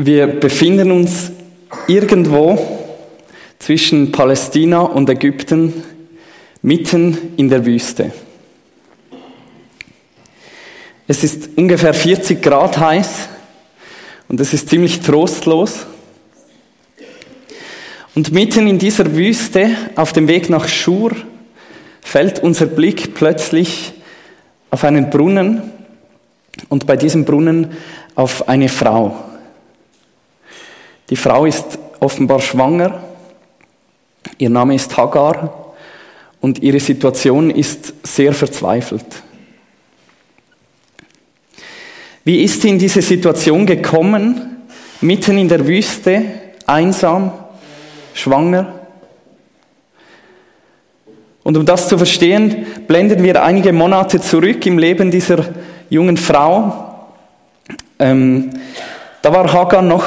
Wir 0.00 0.28
befinden 0.28 0.92
uns 0.92 1.32
irgendwo 1.88 2.56
zwischen 3.58 4.12
Palästina 4.12 4.82
und 4.82 5.10
Ägypten, 5.10 5.82
mitten 6.62 7.32
in 7.36 7.48
der 7.48 7.66
Wüste. 7.66 8.12
Es 11.08 11.24
ist 11.24 11.50
ungefähr 11.56 11.92
40 11.92 12.40
Grad 12.40 12.78
heiß 12.78 13.28
und 14.28 14.38
es 14.38 14.54
ist 14.54 14.68
ziemlich 14.68 15.00
trostlos. 15.00 15.84
Und 18.14 18.30
mitten 18.30 18.68
in 18.68 18.78
dieser 18.78 19.16
Wüste, 19.16 19.70
auf 19.96 20.12
dem 20.12 20.28
Weg 20.28 20.48
nach 20.48 20.68
Schur, 20.68 21.10
fällt 22.02 22.38
unser 22.38 22.66
Blick 22.66 23.14
plötzlich 23.14 23.94
auf 24.70 24.84
einen 24.84 25.10
Brunnen 25.10 25.72
und 26.68 26.86
bei 26.86 26.96
diesem 26.96 27.24
Brunnen 27.24 27.72
auf 28.14 28.48
eine 28.48 28.68
Frau. 28.68 29.24
Die 31.10 31.16
Frau 31.16 31.46
ist 31.46 31.78
offenbar 32.00 32.40
schwanger, 32.40 33.02
ihr 34.36 34.50
Name 34.50 34.74
ist 34.74 34.96
Hagar 34.96 35.74
und 36.40 36.62
ihre 36.62 36.80
Situation 36.80 37.50
ist 37.50 37.94
sehr 38.02 38.32
verzweifelt. 38.32 39.06
Wie 42.24 42.42
ist 42.42 42.60
sie 42.60 42.68
in 42.68 42.78
diese 42.78 43.00
Situation 43.00 43.64
gekommen, 43.64 44.66
mitten 45.00 45.38
in 45.38 45.48
der 45.48 45.66
Wüste, 45.66 46.22
einsam, 46.66 47.32
schwanger? 48.12 48.74
Und 51.42 51.56
um 51.56 51.64
das 51.64 51.88
zu 51.88 51.96
verstehen, 51.96 52.66
blenden 52.86 53.22
wir 53.22 53.42
einige 53.42 53.72
Monate 53.72 54.20
zurück 54.20 54.66
im 54.66 54.76
Leben 54.76 55.10
dieser 55.10 55.42
jungen 55.88 56.18
Frau. 56.18 57.06
Ähm, 57.98 58.50
da 59.22 59.32
war 59.32 59.50
Hagar 59.50 59.80
noch 59.80 60.04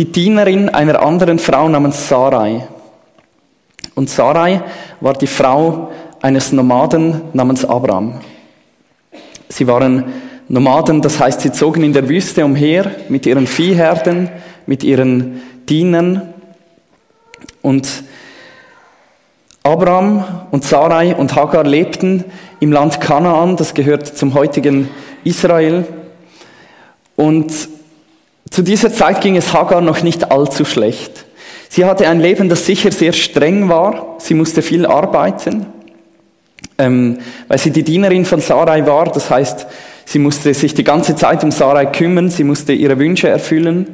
die 0.00 0.10
Dienerin 0.10 0.70
einer 0.70 1.02
anderen 1.02 1.38
Frau 1.38 1.68
namens 1.68 2.08
Sarai. 2.08 2.66
Und 3.94 4.08
Sarai 4.08 4.62
war 5.02 5.12
die 5.12 5.26
Frau 5.26 5.90
eines 6.22 6.52
Nomaden 6.52 7.20
namens 7.34 7.66
Abraham. 7.66 8.14
Sie 9.50 9.66
waren 9.66 10.06
Nomaden, 10.48 11.02
das 11.02 11.20
heißt, 11.20 11.42
sie 11.42 11.52
zogen 11.52 11.82
in 11.82 11.92
der 11.92 12.08
Wüste 12.08 12.46
umher 12.46 12.90
mit 13.10 13.26
ihren 13.26 13.46
Viehherden, 13.46 14.30
mit 14.64 14.84
ihren 14.84 15.42
Dienern. 15.68 16.32
Und 17.60 18.02
Abraham 19.62 20.24
und 20.50 20.64
Sarai 20.64 21.14
und 21.14 21.36
Hagar 21.36 21.64
lebten 21.64 22.24
im 22.58 22.72
Land 22.72 23.02
Kanaan, 23.02 23.58
das 23.58 23.74
gehört 23.74 24.06
zum 24.06 24.32
heutigen 24.32 24.88
Israel. 25.24 25.84
Und 27.16 27.52
zu 28.50 28.62
dieser 28.62 28.92
Zeit 28.92 29.20
ging 29.20 29.36
es 29.36 29.52
Hagar 29.52 29.80
noch 29.80 30.02
nicht 30.02 30.30
allzu 30.30 30.64
schlecht. 30.64 31.24
Sie 31.68 31.84
hatte 31.84 32.08
ein 32.08 32.18
Leben, 32.18 32.48
das 32.48 32.66
sicher 32.66 32.90
sehr 32.90 33.12
streng 33.12 33.68
war. 33.68 34.16
Sie 34.18 34.34
musste 34.34 34.60
viel 34.60 34.86
arbeiten, 34.86 35.66
ähm, 36.76 37.18
weil 37.46 37.58
sie 37.58 37.70
die 37.70 37.84
Dienerin 37.84 38.24
von 38.24 38.40
Sarai 38.40 38.84
war. 38.86 39.04
Das 39.06 39.30
heißt, 39.30 39.68
sie 40.04 40.18
musste 40.18 40.52
sich 40.52 40.74
die 40.74 40.82
ganze 40.82 41.14
Zeit 41.14 41.44
um 41.44 41.52
Sarai 41.52 41.86
kümmern, 41.86 42.28
sie 42.28 42.42
musste 42.42 42.72
ihre 42.72 42.98
Wünsche 42.98 43.28
erfüllen. 43.28 43.86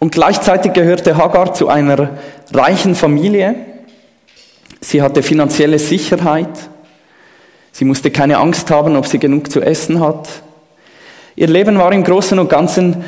Und 0.00 0.12
gleichzeitig 0.12 0.72
gehörte 0.72 1.16
Hagar 1.16 1.54
zu 1.54 1.68
einer 1.68 2.18
reichen 2.52 2.96
Familie. 2.96 3.54
Sie 4.80 5.02
hatte 5.02 5.22
finanzielle 5.22 5.78
Sicherheit. 5.78 6.50
Sie 7.70 7.84
musste 7.84 8.10
keine 8.10 8.38
Angst 8.38 8.72
haben, 8.72 8.96
ob 8.96 9.06
sie 9.06 9.20
genug 9.20 9.52
zu 9.52 9.60
essen 9.60 10.00
hat. 10.00 10.28
Ihr 11.36 11.46
Leben 11.46 11.78
war 11.78 11.92
im 11.92 12.02
Großen 12.02 12.38
und 12.38 12.48
Ganzen 12.48 13.04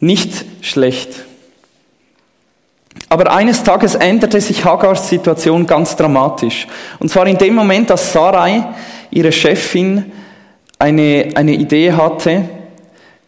nicht 0.00 0.44
schlecht. 0.60 1.24
Aber 3.08 3.32
eines 3.32 3.62
Tages 3.62 3.94
änderte 3.94 4.40
sich 4.40 4.64
Hagars 4.64 5.08
Situation 5.08 5.66
ganz 5.66 5.96
dramatisch. 5.96 6.66
Und 6.98 7.08
zwar 7.10 7.26
in 7.26 7.38
dem 7.38 7.54
Moment, 7.54 7.90
dass 7.90 8.12
Sarai, 8.12 8.64
ihre 9.10 9.32
Chefin, 9.32 10.12
eine, 10.78 11.30
eine 11.34 11.52
Idee 11.52 11.92
hatte, 11.92 12.44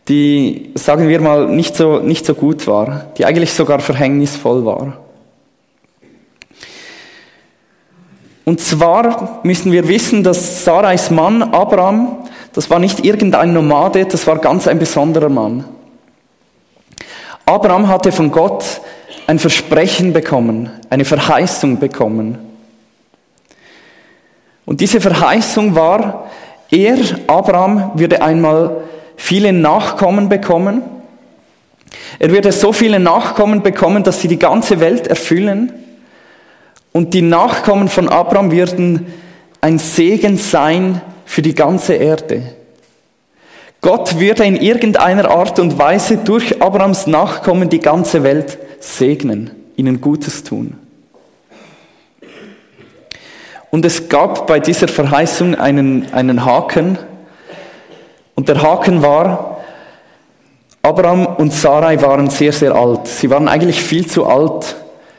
die, 0.09 0.73
sagen 0.75 1.09
wir 1.09 1.21
mal, 1.21 1.47
nicht 1.47 1.77
so, 1.77 2.01
nicht 2.01 2.27
so 2.27 2.35
gut 2.35 2.67
war, 2.67 3.07
die 3.17 3.25
eigentlich 3.25 3.53
sogar 3.53 3.81
verhängnisvoll 3.81 4.65
war. 4.65 4.99
Und 8.45 8.61
zwar 8.61 9.41
müssen 9.45 9.71
wir 9.73 9.87
wissen, 9.89 10.25
dass 10.25 10.65
Sarais 10.65 11.11
Mann 11.11 11.43
Abraham, 11.43 12.29
das 12.53 12.69
war 12.69 12.79
nicht 12.79 13.05
irgendein 13.05 13.53
Nomade, 13.53 14.05
das 14.07 14.27
war 14.27 14.39
ganz 14.39 14.67
ein 14.67 14.79
besonderer 14.79 15.29
Mann. 15.29 15.65
Abraham 17.51 17.89
hatte 17.89 18.13
von 18.13 18.31
Gott 18.31 18.81
ein 19.27 19.41
Versprechen 19.41 20.13
bekommen, 20.13 20.71
eine 20.89 21.05
Verheißung 21.05 21.81
bekommen. 21.81 22.39
Und 24.67 24.81
diese 24.81 25.01
Verheißung 25.01 25.75
war, 25.75 26.31
er, 26.71 26.97
Abraham, 27.27 27.91
würde 27.95 28.23
einmal 28.23 28.85
viele 29.17 29.53
Nachkommen 29.53 30.29
bekommen. 30.29 30.83
Er 32.21 32.31
würde 32.31 32.53
so 32.53 32.73
viele 32.73 33.01
Nachkommen 33.01 33.65
bekommen, 33.65 34.05
dass 34.05 34.21
sie 34.21 34.29
die 34.29 34.39
ganze 34.39 34.79
Welt 34.79 35.09
erfüllen. 35.09 35.73
Und 36.93 37.15
die 37.15 37.23
Nachkommen 37.23 37.89
von 37.89 38.09
Abraham 38.09 38.53
würden 38.53 39.13
ein 39.61 39.81
Segen 39.81 40.37
sein 40.37 41.01
für 41.25 41.43
die 41.43 41.57
ganze 41.57 41.95
Erde. 41.95 42.60
Gott 43.81 44.21
würde 44.21 44.45
in 44.45 44.57
irgendeiner 44.57 45.31
Art 45.31 45.59
und 45.59 45.79
Weise 45.79 46.19
durch 46.19 46.61
Abrahams 46.61 47.07
Nachkommen 47.07 47.71
die 47.71 47.81
ganze 47.81 48.23
Welt 48.23 48.59
segnen, 48.79 49.51
ihnen 49.77 50.01
Gutes 50.01 50.45
tun. 50.45 50.75
Und 53.71 53.85
es 53.85 54.09
gab 54.09 54.47
bei 54.47 54.61
dieser 54.61 54.89
Verheißung 54.89 55.55
einen, 55.55 56.13
einen 56.13 56.45
Haken. 56.45 56.99
Und 58.35 58.49
der 58.49 58.61
Haken 58.63 59.01
war, 59.03 59.61
Abraham 60.83 61.27
und 61.27 61.53
Sarai 61.53 62.01
waren 62.03 62.29
sehr, 62.29 62.53
sehr 62.53 62.75
alt. 62.75 63.07
Sie 63.07 63.31
waren 63.31 63.49
eigentlich 63.49 63.81
viel 63.81 64.07
zu 64.07 64.27
alt 64.27 64.77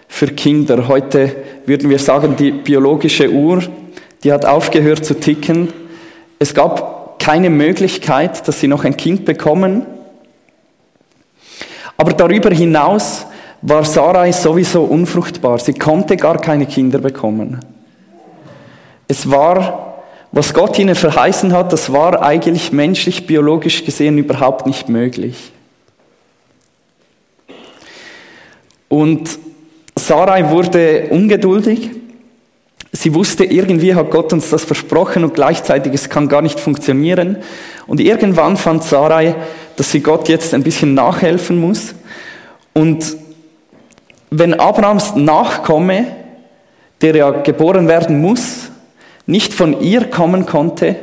für 0.08 0.28
Kinder. 0.28 0.88
Heute 0.88 1.36
würden 1.66 1.90
wir 1.90 2.00
sagen, 2.00 2.36
die 2.36 2.52
biologische 2.52 3.32
Uhr, 3.32 3.64
die 4.24 4.32
hat 4.32 4.46
aufgehört 4.46 5.06
zu 5.06 5.20
ticken. 5.20 5.72
Es 6.38 6.54
gab 6.54 7.01
keine 7.22 7.52
Möglichkeit, 7.52 8.48
dass 8.48 8.60
sie 8.60 8.68
noch 8.68 8.84
ein 8.84 8.98
Kind 8.98 9.26
bekommen. 9.26 9.86
Aber 11.96 12.14
darüber 12.14 12.50
hinaus 12.50 13.28
war 13.62 13.86
Sarai 13.86 14.32
sowieso 14.32 14.82
unfruchtbar. 14.84 15.60
Sie 15.60 15.74
konnte 15.74 16.18
gar 16.18 16.42
keine 16.42 16.66
Kinder 16.66 16.98
bekommen. 16.98 17.60
Es 19.08 19.30
war, 19.30 20.04
was 20.32 20.52
Gott 20.52 20.80
ihnen 20.80 20.96
verheißen 20.96 21.54
hat, 21.54 21.72
das 21.72 21.94
war 21.94 22.24
eigentlich 22.24 22.72
menschlich, 22.72 23.28
biologisch 23.28 23.86
gesehen 23.86 24.18
überhaupt 24.18 24.66
nicht 24.66 24.90
möglich. 24.90 25.52
Und 28.90 29.38
Sarai 29.96 30.50
wurde 30.50 31.08
ungeduldig. 31.12 32.01
Sie 33.02 33.16
wusste, 33.16 33.46
irgendwie 33.46 33.96
hat 33.96 34.12
Gott 34.12 34.32
uns 34.32 34.52
das 34.52 34.64
versprochen 34.64 35.24
und 35.24 35.34
gleichzeitig 35.34 35.92
es 35.96 36.08
kann 36.08 36.28
gar 36.28 36.44
nicht 36.44 36.60
funktionieren. 36.60 37.38
Und 37.88 38.00
irgendwann 38.00 38.58
fand 38.58 38.84
Sarai, 38.84 39.34
dass 39.76 39.90
sie 39.90 40.02
Gott 40.02 40.30
jetzt 40.30 40.54
ein 40.54 40.62
bisschen 40.62 40.94
nachhelfen 40.94 41.60
muss. 41.60 41.96
Und 42.74 43.18
wenn 44.30 44.54
Abrahams 44.54 45.16
Nachkomme, 45.16 46.16
der 47.02 47.16
ja 47.16 47.32
geboren 47.32 47.88
werden 47.88 48.22
muss, 48.22 48.70
nicht 49.26 49.52
von 49.52 49.82
ihr 49.82 50.12
kommen 50.12 50.46
konnte, 50.46 50.96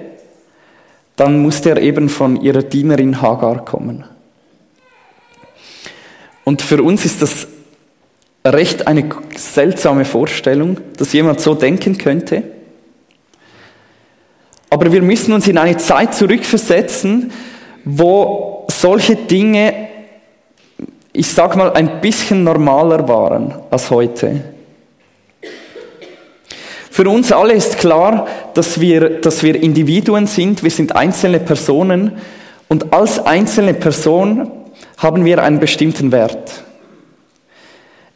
dann 1.17 1.43
musste 1.43 1.71
er 1.71 1.79
eben 1.79 2.09
von 2.09 2.41
ihrer 2.41 2.63
Dienerin 2.63 3.21
Hagar 3.21 3.65
kommen. 3.65 4.05
Und 6.45 6.63
für 6.63 6.81
uns 6.81 7.05
ist 7.05 7.23
das 7.23 7.49
recht 8.53 8.87
eine 8.87 9.09
seltsame 9.37 10.05
Vorstellung, 10.05 10.79
dass 10.97 11.13
jemand 11.13 11.41
so 11.41 11.55
denken 11.55 11.99
könnte. 11.99 12.43
Aber 14.71 14.93
wir 14.93 15.03
müssen 15.03 15.33
uns 15.33 15.49
in 15.49 15.59
eine 15.59 15.77
Zeit 15.79 16.15
zurückversetzen, 16.15 17.33
wo 17.85 18.67
solche 18.69 19.17
Dinge, 19.17 19.89
ich 21.13 21.29
sag 21.29 21.57
mal, 21.57 21.73
ein 21.73 22.01
bisschen 22.01 22.45
normaler 22.45 23.09
waren 23.09 23.55
als 23.71 23.91
heute. 23.91 24.43
Für 26.91 27.09
uns 27.09 27.33
alle 27.33 27.55
ist 27.55 27.79
klar, 27.79 28.27
dass 28.55 28.81
wir, 28.81 29.21
dass 29.21 29.43
wir 29.43 29.55
Individuen 29.55 30.27
sind, 30.27 30.63
wir 30.63 30.71
sind 30.71 30.97
einzelne 30.97 31.39
Personen 31.39 32.19
und 32.69 32.93
als 32.93 33.25
einzelne 33.25 33.73
Person 33.73 34.51
haben 34.97 35.25
wir 35.25 35.43
einen 35.43 35.61
bestimmten 35.61 36.13
Wert. 36.13 36.65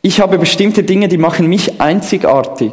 Ich 0.05 0.21
habe 0.21 0.37
bestimmte 0.37 0.83
Dinge, 0.83 1.07
die 1.07 1.17
machen 1.17 1.47
mich 1.47 1.81
einzigartig 1.81 2.73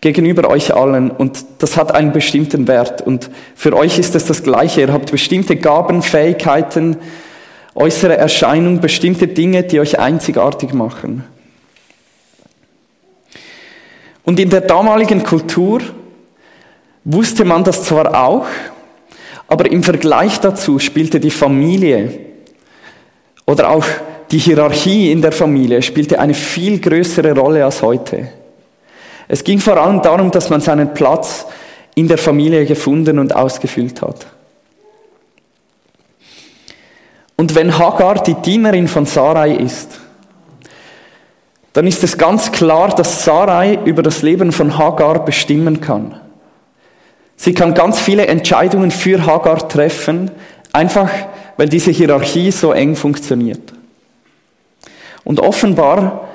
gegenüber 0.00 0.48
euch 0.48 0.72
allen 0.72 1.10
und 1.10 1.44
das 1.58 1.76
hat 1.76 1.92
einen 1.92 2.12
bestimmten 2.12 2.68
Wert 2.68 3.02
und 3.02 3.28
für 3.56 3.76
euch 3.76 3.98
ist 3.98 4.14
es 4.14 4.26
das 4.26 4.44
Gleiche. 4.44 4.82
Ihr 4.82 4.92
habt 4.92 5.10
bestimmte 5.10 5.56
Gaben, 5.56 6.02
Fähigkeiten 6.02 6.98
äußere 7.74 8.16
Erscheinung, 8.16 8.80
bestimmte 8.80 9.26
Dinge, 9.26 9.64
die 9.64 9.80
euch 9.80 9.98
einzigartig 9.98 10.72
machen. 10.72 11.24
Und 14.24 14.40
in 14.40 14.48
der 14.48 14.62
damaligen 14.62 15.24
Kultur 15.24 15.80
wusste 17.04 17.44
man 17.44 17.64
das 17.64 17.82
zwar 17.82 18.24
auch, 18.24 18.46
aber 19.48 19.70
im 19.70 19.82
Vergleich 19.82 20.40
dazu 20.40 20.78
spielte 20.78 21.20
die 21.20 21.30
Familie 21.30 22.18
oder 23.46 23.70
auch 23.70 23.84
die 24.30 24.38
Hierarchie 24.38 25.12
in 25.12 25.22
der 25.22 25.32
Familie 25.32 25.82
spielte 25.82 26.18
eine 26.18 26.34
viel 26.34 26.80
größere 26.80 27.32
Rolle 27.32 27.64
als 27.64 27.82
heute. 27.82 28.28
Es 29.28 29.42
ging 29.44 29.58
vor 29.58 29.76
allem 29.76 30.02
darum, 30.02 30.30
dass 30.30 30.50
man 30.50 30.60
seinen 30.60 30.94
Platz 30.94 31.46
in 31.94 32.08
der 32.08 32.18
Familie 32.18 32.66
gefunden 32.66 33.18
und 33.18 33.34
ausgefüllt 33.34 34.02
hat. 34.02 34.26
Und 37.36 37.54
wenn 37.54 37.78
Hagar 37.78 38.22
die 38.22 38.34
Dienerin 38.34 38.88
von 38.88 39.06
Sarai 39.06 39.52
ist, 39.52 40.00
dann 41.72 41.86
ist 41.86 42.02
es 42.02 42.16
ganz 42.16 42.50
klar, 42.50 42.88
dass 42.88 43.24
Sarai 43.24 43.78
über 43.84 44.02
das 44.02 44.22
Leben 44.22 44.52
von 44.52 44.78
Hagar 44.78 45.24
bestimmen 45.24 45.80
kann. 45.80 46.18
Sie 47.36 47.52
kann 47.52 47.74
ganz 47.74 48.00
viele 48.00 48.26
Entscheidungen 48.26 48.90
für 48.90 49.26
Hagar 49.26 49.68
treffen, 49.68 50.30
einfach 50.72 51.10
weil 51.58 51.68
diese 51.68 51.90
Hierarchie 51.90 52.50
so 52.50 52.72
eng 52.72 52.96
funktioniert. 52.96 53.75
Und 55.26 55.40
offenbar 55.40 56.28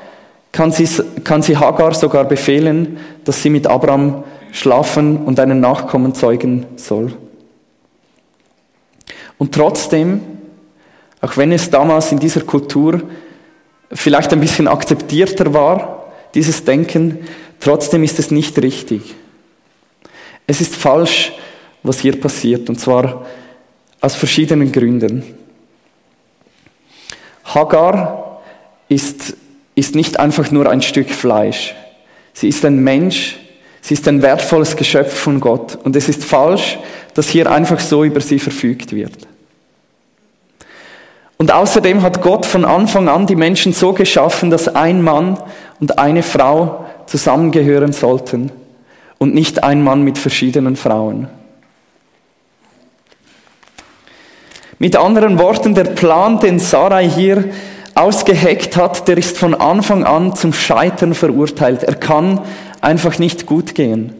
kann 0.51 0.73
sie, 0.73 0.85
kann 1.23 1.41
sie 1.41 1.55
Hagar 1.55 1.93
sogar 1.93 2.25
befehlen, 2.25 2.97
dass 3.23 3.41
sie 3.41 3.49
mit 3.49 3.65
Abraham 3.65 4.25
schlafen 4.51 5.15
und 5.15 5.39
einen 5.39 5.61
Nachkommen 5.61 6.13
zeugen 6.13 6.65
soll. 6.75 7.13
Und 9.37 9.55
trotzdem, 9.55 10.19
auch 11.21 11.37
wenn 11.37 11.53
es 11.53 11.69
damals 11.69 12.11
in 12.11 12.19
dieser 12.19 12.41
Kultur 12.41 13.01
vielleicht 13.93 14.33
ein 14.33 14.41
bisschen 14.41 14.67
akzeptierter 14.67 15.53
war, 15.53 16.11
dieses 16.35 16.65
Denken, 16.65 17.19
trotzdem 17.61 18.03
ist 18.03 18.19
es 18.19 18.29
nicht 18.29 18.61
richtig. 18.61 19.15
Es 20.47 20.59
ist 20.59 20.75
falsch, 20.75 21.31
was 21.81 21.99
hier 21.99 22.19
passiert, 22.19 22.67
und 22.67 22.77
zwar 22.77 23.25
aus 24.01 24.15
verschiedenen 24.15 24.69
Gründen. 24.69 25.23
Hagar 27.45 28.20
ist, 28.91 29.37
ist 29.73 29.95
nicht 29.95 30.19
einfach 30.19 30.51
nur 30.51 30.69
ein 30.69 30.81
Stück 30.81 31.09
Fleisch. 31.09 31.73
Sie 32.33 32.49
ist 32.49 32.65
ein 32.65 32.77
Mensch, 32.83 33.37
sie 33.79 33.93
ist 33.93 34.07
ein 34.07 34.21
wertvolles 34.21 34.75
Geschöpf 34.75 35.17
von 35.17 35.39
Gott. 35.39 35.77
Und 35.83 35.95
es 35.95 36.09
ist 36.09 36.23
falsch, 36.23 36.77
dass 37.13 37.29
hier 37.29 37.49
einfach 37.49 37.79
so 37.79 38.03
über 38.03 38.19
sie 38.19 38.37
verfügt 38.37 38.93
wird. 38.93 39.13
Und 41.37 41.51
außerdem 41.53 42.01
hat 42.03 42.21
Gott 42.21 42.45
von 42.45 42.65
Anfang 42.65 43.07
an 43.07 43.25
die 43.25 43.35
Menschen 43.35 43.71
so 43.71 43.93
geschaffen, 43.93 44.51
dass 44.51 44.67
ein 44.67 45.01
Mann 45.01 45.39
und 45.79 45.97
eine 45.97 46.21
Frau 46.21 46.85
zusammengehören 47.07 47.93
sollten 47.93 48.51
und 49.17 49.33
nicht 49.33 49.63
ein 49.63 49.83
Mann 49.83 50.03
mit 50.03 50.17
verschiedenen 50.17 50.75
Frauen. 50.75 51.29
Mit 54.79 54.95
anderen 54.95 55.39
Worten, 55.39 55.75
der 55.75 55.85
Plan, 55.85 56.39
den 56.39 56.59
Sarai 56.59 57.09
hier 57.09 57.45
ausgeheckt 57.95 58.77
hat, 58.77 59.07
der 59.07 59.17
ist 59.17 59.37
von 59.37 59.53
Anfang 59.53 60.03
an 60.03 60.35
zum 60.35 60.53
Scheitern 60.53 61.13
verurteilt. 61.13 61.83
Er 61.83 61.95
kann 61.95 62.41
einfach 62.81 63.19
nicht 63.19 63.45
gut 63.45 63.75
gehen. 63.75 64.13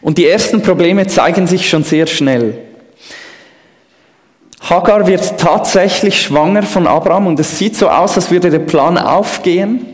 Und 0.00 0.18
die 0.18 0.26
ersten 0.26 0.62
Probleme 0.62 1.06
zeigen 1.06 1.46
sich 1.46 1.68
schon 1.68 1.84
sehr 1.84 2.06
schnell. 2.06 2.58
Hagar 4.60 5.06
wird 5.06 5.38
tatsächlich 5.38 6.22
schwanger 6.22 6.62
von 6.62 6.86
Abraham 6.86 7.26
und 7.26 7.40
es 7.40 7.58
sieht 7.58 7.76
so 7.76 7.88
aus, 7.88 8.16
als 8.16 8.30
würde 8.30 8.50
der 8.50 8.60
Plan 8.60 8.96
aufgehen. 8.96 9.86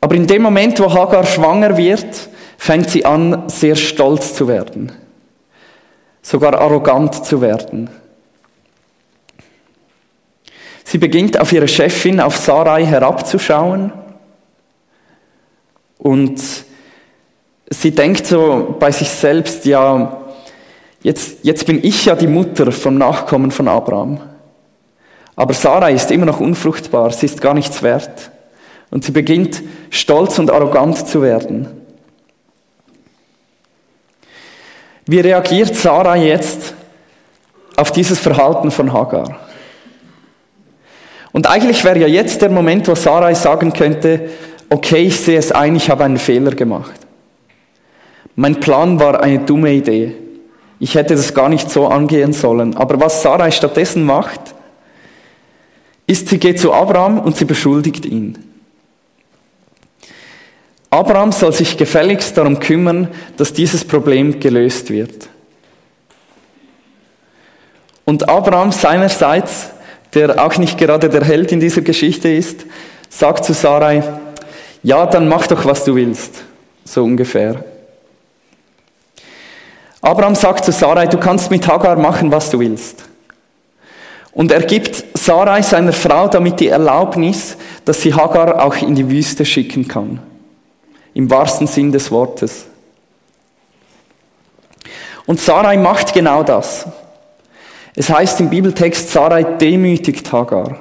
Aber 0.00 0.14
in 0.14 0.26
dem 0.26 0.42
Moment, 0.42 0.80
wo 0.80 0.92
Hagar 0.92 1.24
schwanger 1.24 1.76
wird, 1.76 2.28
fängt 2.56 2.90
sie 2.90 3.04
an, 3.04 3.44
sehr 3.48 3.76
stolz 3.76 4.34
zu 4.34 4.48
werden, 4.48 4.92
sogar 6.22 6.58
arrogant 6.58 7.24
zu 7.26 7.40
werden. 7.40 7.90
Sie 10.84 10.98
beginnt 10.98 11.40
auf 11.40 11.52
ihre 11.52 11.66
Chefin, 11.66 12.20
auf 12.20 12.36
Sarai 12.36 12.84
herabzuschauen 12.84 13.92
und 15.98 16.40
sie 17.70 17.90
denkt 17.90 18.26
so 18.26 18.76
bei 18.78 18.92
sich 18.92 19.08
selbst, 19.08 19.64
ja, 19.64 20.24
Jetzt, 21.04 21.40
jetzt 21.42 21.66
bin 21.66 21.84
ich 21.84 22.06
ja 22.06 22.16
die 22.16 22.26
Mutter 22.26 22.72
vom 22.72 22.96
Nachkommen 22.96 23.50
von 23.50 23.68
Abraham. 23.68 24.20
Aber 25.36 25.52
Sarah 25.52 25.90
ist 25.90 26.10
immer 26.10 26.24
noch 26.24 26.40
unfruchtbar, 26.40 27.10
sie 27.12 27.26
ist 27.26 27.42
gar 27.42 27.52
nichts 27.52 27.82
wert. 27.82 28.30
Und 28.90 29.04
sie 29.04 29.12
beginnt 29.12 29.62
stolz 29.90 30.38
und 30.38 30.50
arrogant 30.50 31.06
zu 31.06 31.20
werden. 31.20 31.68
Wie 35.04 35.20
reagiert 35.20 35.76
Sarah 35.76 36.16
jetzt 36.16 36.72
auf 37.76 37.92
dieses 37.92 38.18
Verhalten 38.18 38.70
von 38.70 38.90
Hagar? 38.90 39.40
Und 41.34 41.48
eigentlich 41.50 41.82
wäre 41.82 41.98
ja 41.98 42.06
jetzt 42.06 42.42
der 42.42 42.48
Moment, 42.48 42.86
wo 42.86 42.94
Sarai 42.94 43.34
sagen 43.34 43.72
könnte, 43.72 44.30
okay, 44.70 45.02
ich 45.02 45.20
sehe 45.20 45.36
es 45.36 45.50
ein, 45.50 45.74
ich 45.74 45.90
habe 45.90 46.04
einen 46.04 46.18
Fehler 46.18 46.52
gemacht. 46.52 46.94
Mein 48.36 48.60
Plan 48.60 49.00
war 49.00 49.20
eine 49.20 49.40
dumme 49.40 49.72
Idee. 49.72 50.14
Ich 50.78 50.94
hätte 50.94 51.16
das 51.16 51.34
gar 51.34 51.48
nicht 51.48 51.68
so 51.68 51.88
angehen 51.88 52.32
sollen. 52.32 52.76
Aber 52.76 53.00
was 53.00 53.20
Sarai 53.20 53.50
stattdessen 53.50 54.04
macht, 54.04 54.54
ist, 56.06 56.28
sie 56.28 56.38
geht 56.38 56.60
zu 56.60 56.72
Abraham 56.72 57.18
und 57.18 57.36
sie 57.36 57.46
beschuldigt 57.46 58.06
ihn. 58.06 58.38
Abraham 60.90 61.32
soll 61.32 61.52
sich 61.52 61.76
gefälligst 61.76 62.38
darum 62.38 62.60
kümmern, 62.60 63.08
dass 63.36 63.52
dieses 63.52 63.84
Problem 63.84 64.38
gelöst 64.38 64.88
wird. 64.88 65.28
Und 68.04 68.28
Abraham 68.28 68.70
seinerseits, 68.70 69.70
der 70.14 70.44
auch 70.44 70.56
nicht 70.56 70.78
gerade 70.78 71.08
der 71.08 71.24
Held 71.24 71.52
in 71.52 71.60
dieser 71.60 71.82
Geschichte 71.82 72.28
ist, 72.28 72.64
sagt 73.08 73.44
zu 73.44 73.52
Sarai, 73.52 74.02
ja, 74.82 75.06
dann 75.06 75.28
mach 75.28 75.46
doch, 75.46 75.64
was 75.64 75.84
du 75.84 75.94
willst, 75.94 76.44
so 76.84 77.04
ungefähr. 77.04 77.64
Abraham 80.00 80.34
sagt 80.34 80.64
zu 80.64 80.72
Sarai, 80.72 81.06
du 81.06 81.18
kannst 81.18 81.50
mit 81.50 81.66
Hagar 81.66 81.96
machen, 81.96 82.30
was 82.30 82.50
du 82.50 82.58
willst. 82.58 83.04
Und 84.32 84.50
er 84.50 84.62
gibt 84.62 85.04
Sarai 85.16 85.62
seiner 85.62 85.92
Frau 85.92 86.28
damit 86.28 86.60
die 86.60 86.68
Erlaubnis, 86.68 87.56
dass 87.84 88.02
sie 88.02 88.12
Hagar 88.12 88.62
auch 88.62 88.76
in 88.76 88.94
die 88.94 89.08
Wüste 89.08 89.44
schicken 89.44 89.88
kann. 89.88 90.20
Im 91.14 91.30
wahrsten 91.30 91.66
Sinn 91.66 91.92
des 91.92 92.10
Wortes. 92.10 92.66
Und 95.24 95.40
Sarai 95.40 95.76
macht 95.76 96.12
genau 96.12 96.42
das. 96.42 96.86
Es 97.96 98.10
heißt 98.10 98.40
im 98.40 98.50
Bibeltext, 98.50 99.10
Sarai 99.10 99.44
demütigt 99.44 100.32
Hagar. 100.32 100.80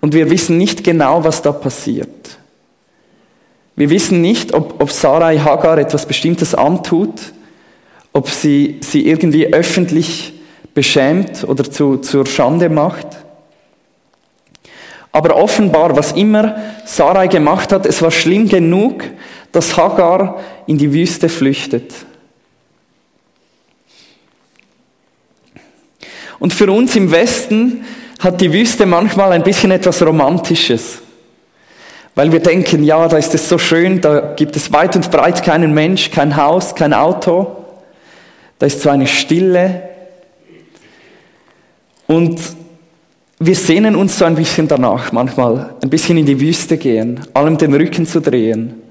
Und 0.00 0.14
wir 0.14 0.28
wissen 0.30 0.58
nicht 0.58 0.82
genau, 0.82 1.22
was 1.22 1.42
da 1.42 1.52
passiert. 1.52 2.38
Wir 3.76 3.88
wissen 3.88 4.20
nicht, 4.20 4.52
ob, 4.52 4.82
ob 4.82 4.90
Sarai 4.90 5.38
Hagar 5.38 5.78
etwas 5.78 6.06
Bestimmtes 6.06 6.54
antut, 6.54 7.32
ob 8.12 8.28
sie 8.28 8.78
sie 8.80 9.06
irgendwie 9.06 9.52
öffentlich 9.52 10.34
beschämt 10.74 11.44
oder 11.44 11.70
zu, 11.70 11.98
zur 11.98 12.26
Schande 12.26 12.68
macht. 12.68 13.06
Aber 15.12 15.36
offenbar, 15.36 15.96
was 15.96 16.12
immer 16.12 16.56
Sarai 16.84 17.28
gemacht 17.28 17.72
hat, 17.72 17.86
es 17.86 18.02
war 18.02 18.10
schlimm 18.10 18.48
genug, 18.48 19.04
dass 19.52 19.76
Hagar 19.76 20.40
in 20.66 20.78
die 20.78 20.92
Wüste 20.92 21.28
flüchtet. 21.28 21.92
Und 26.42 26.52
für 26.52 26.72
uns 26.72 26.96
im 26.96 27.12
Westen 27.12 27.84
hat 28.18 28.40
die 28.40 28.52
Wüste 28.52 28.84
manchmal 28.84 29.30
ein 29.30 29.44
bisschen 29.44 29.70
etwas 29.70 30.04
Romantisches. 30.04 31.00
Weil 32.16 32.32
wir 32.32 32.40
denken, 32.40 32.82
ja, 32.82 33.06
da 33.06 33.16
ist 33.16 33.32
es 33.32 33.48
so 33.48 33.58
schön, 33.58 34.00
da 34.00 34.34
gibt 34.34 34.56
es 34.56 34.72
weit 34.72 34.96
und 34.96 35.08
breit 35.12 35.44
keinen 35.44 35.72
Mensch, 35.72 36.10
kein 36.10 36.36
Haus, 36.36 36.74
kein 36.74 36.94
Auto. 36.94 37.58
Da 38.58 38.66
ist 38.66 38.80
so 38.80 38.90
eine 38.90 39.06
Stille. 39.06 39.84
Und 42.08 42.40
wir 43.38 43.54
sehnen 43.54 43.94
uns 43.94 44.18
so 44.18 44.24
ein 44.24 44.34
bisschen 44.34 44.66
danach, 44.66 45.12
manchmal 45.12 45.76
ein 45.80 45.90
bisschen 45.90 46.18
in 46.18 46.26
die 46.26 46.40
Wüste 46.40 46.76
gehen, 46.76 47.20
allem 47.34 47.56
den 47.56 47.72
Rücken 47.72 48.04
zu 48.04 48.20
drehen. 48.20 48.81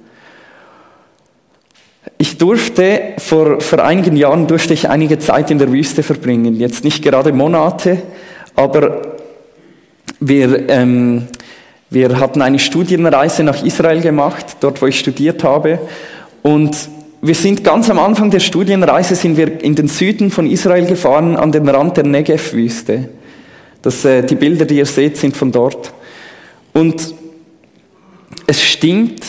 Ich 2.18 2.38
durfte, 2.38 3.14
vor, 3.18 3.62
vor 3.62 3.84
einigen 3.84 4.16
Jahren 4.16 4.48
durfte 4.48 4.74
ich 4.74 4.90
einige 4.90 5.20
Zeit 5.20 5.52
in 5.52 5.60
der 5.60 5.72
Wüste 5.72 6.04
verbringen. 6.04 6.56
Jetzt 6.56 6.84
nicht 6.84 7.04
gerade 7.04 7.32
Monate, 7.32 8.02
aber 8.56 9.18
wir, 10.20 10.70
ähm, 10.70 11.28
wir 11.90 12.20
hatten 12.20 12.42
eine 12.42 12.60
Studienreise 12.60 13.44
nach 13.44 13.64
Israel 13.64 14.02
gemacht, 14.02 14.58
dort 14.62 14.82
wo 14.82 14.88
ich 14.88 15.00
studiert 15.00 15.44
habe. 15.44 15.80
Und 16.42 16.76
wir 17.22 17.36
sind 17.36 17.64
ganz 17.64 17.90
am 17.90 18.00
Anfang 18.00 18.32
der 18.32 18.40
Studienreise 18.40 19.16
sind 19.16 19.38
wir 19.38 19.64
in 19.64 19.76
den 19.76 19.88
Süden 19.88 20.32
von 20.32 20.50
Israel 20.50 20.88
gefahren, 20.88 21.36
an 21.36 21.52
den 21.52 21.70
Rand 21.70 21.98
der 21.98 22.06
Negev-Wüste. 22.06 23.10
Äh, 23.84 24.24
die 24.24 24.36
Bilder, 24.36 24.66
die 24.66 24.78
ihr 24.78 24.86
seht, 24.86 25.18
sind 25.18 25.38
von 25.38 25.52
dort. 25.52 25.94
Und 26.74 27.14
es 28.48 28.62
stimmt, 28.64 29.24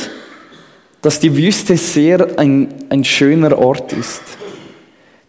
dass 1.02 1.18
die 1.18 1.36
Wüste 1.36 1.76
sehr 1.76 2.38
ein, 2.38 2.68
ein 2.88 3.04
schöner 3.04 3.58
Ort 3.58 3.92
ist. 3.92 4.22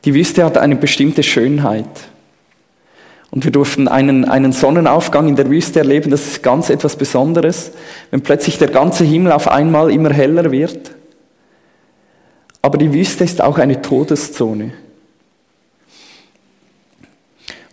Die 0.06 0.13
Wüste 0.13 0.46
hat 0.46 0.58
eine 0.58 0.75
bestimmte 0.75 1.24
Schönheit. 1.24 1.88
Und 3.32 3.44
wir 3.44 3.51
durften 3.51 3.88
einen, 3.88 4.25
einen 4.25 4.51
Sonnenaufgang 4.51 5.27
in 5.27 5.36
der 5.36 5.50
Wüste 5.50 5.80
erleben, 5.80 6.12
das 6.12 6.27
ist 6.27 6.44
ganz 6.44 6.70
etwas 6.70 6.96
Besonderes, 6.96 7.72
wenn 8.12 8.22
plötzlich 8.22 8.60
der 8.60 8.68
ganze 8.68 9.03
Himmel 9.03 9.32
auf 9.32 9.48
einmal 9.48 9.92
immer 9.92 10.13
heller 10.13 10.51
wird. 10.51 10.92
Aber 12.62 12.77
die 12.77 12.94
Wüste 12.94 13.24
ist 13.24 13.42
auch 13.42 13.58
eine 13.58 13.82
Todeszone. 13.82 14.74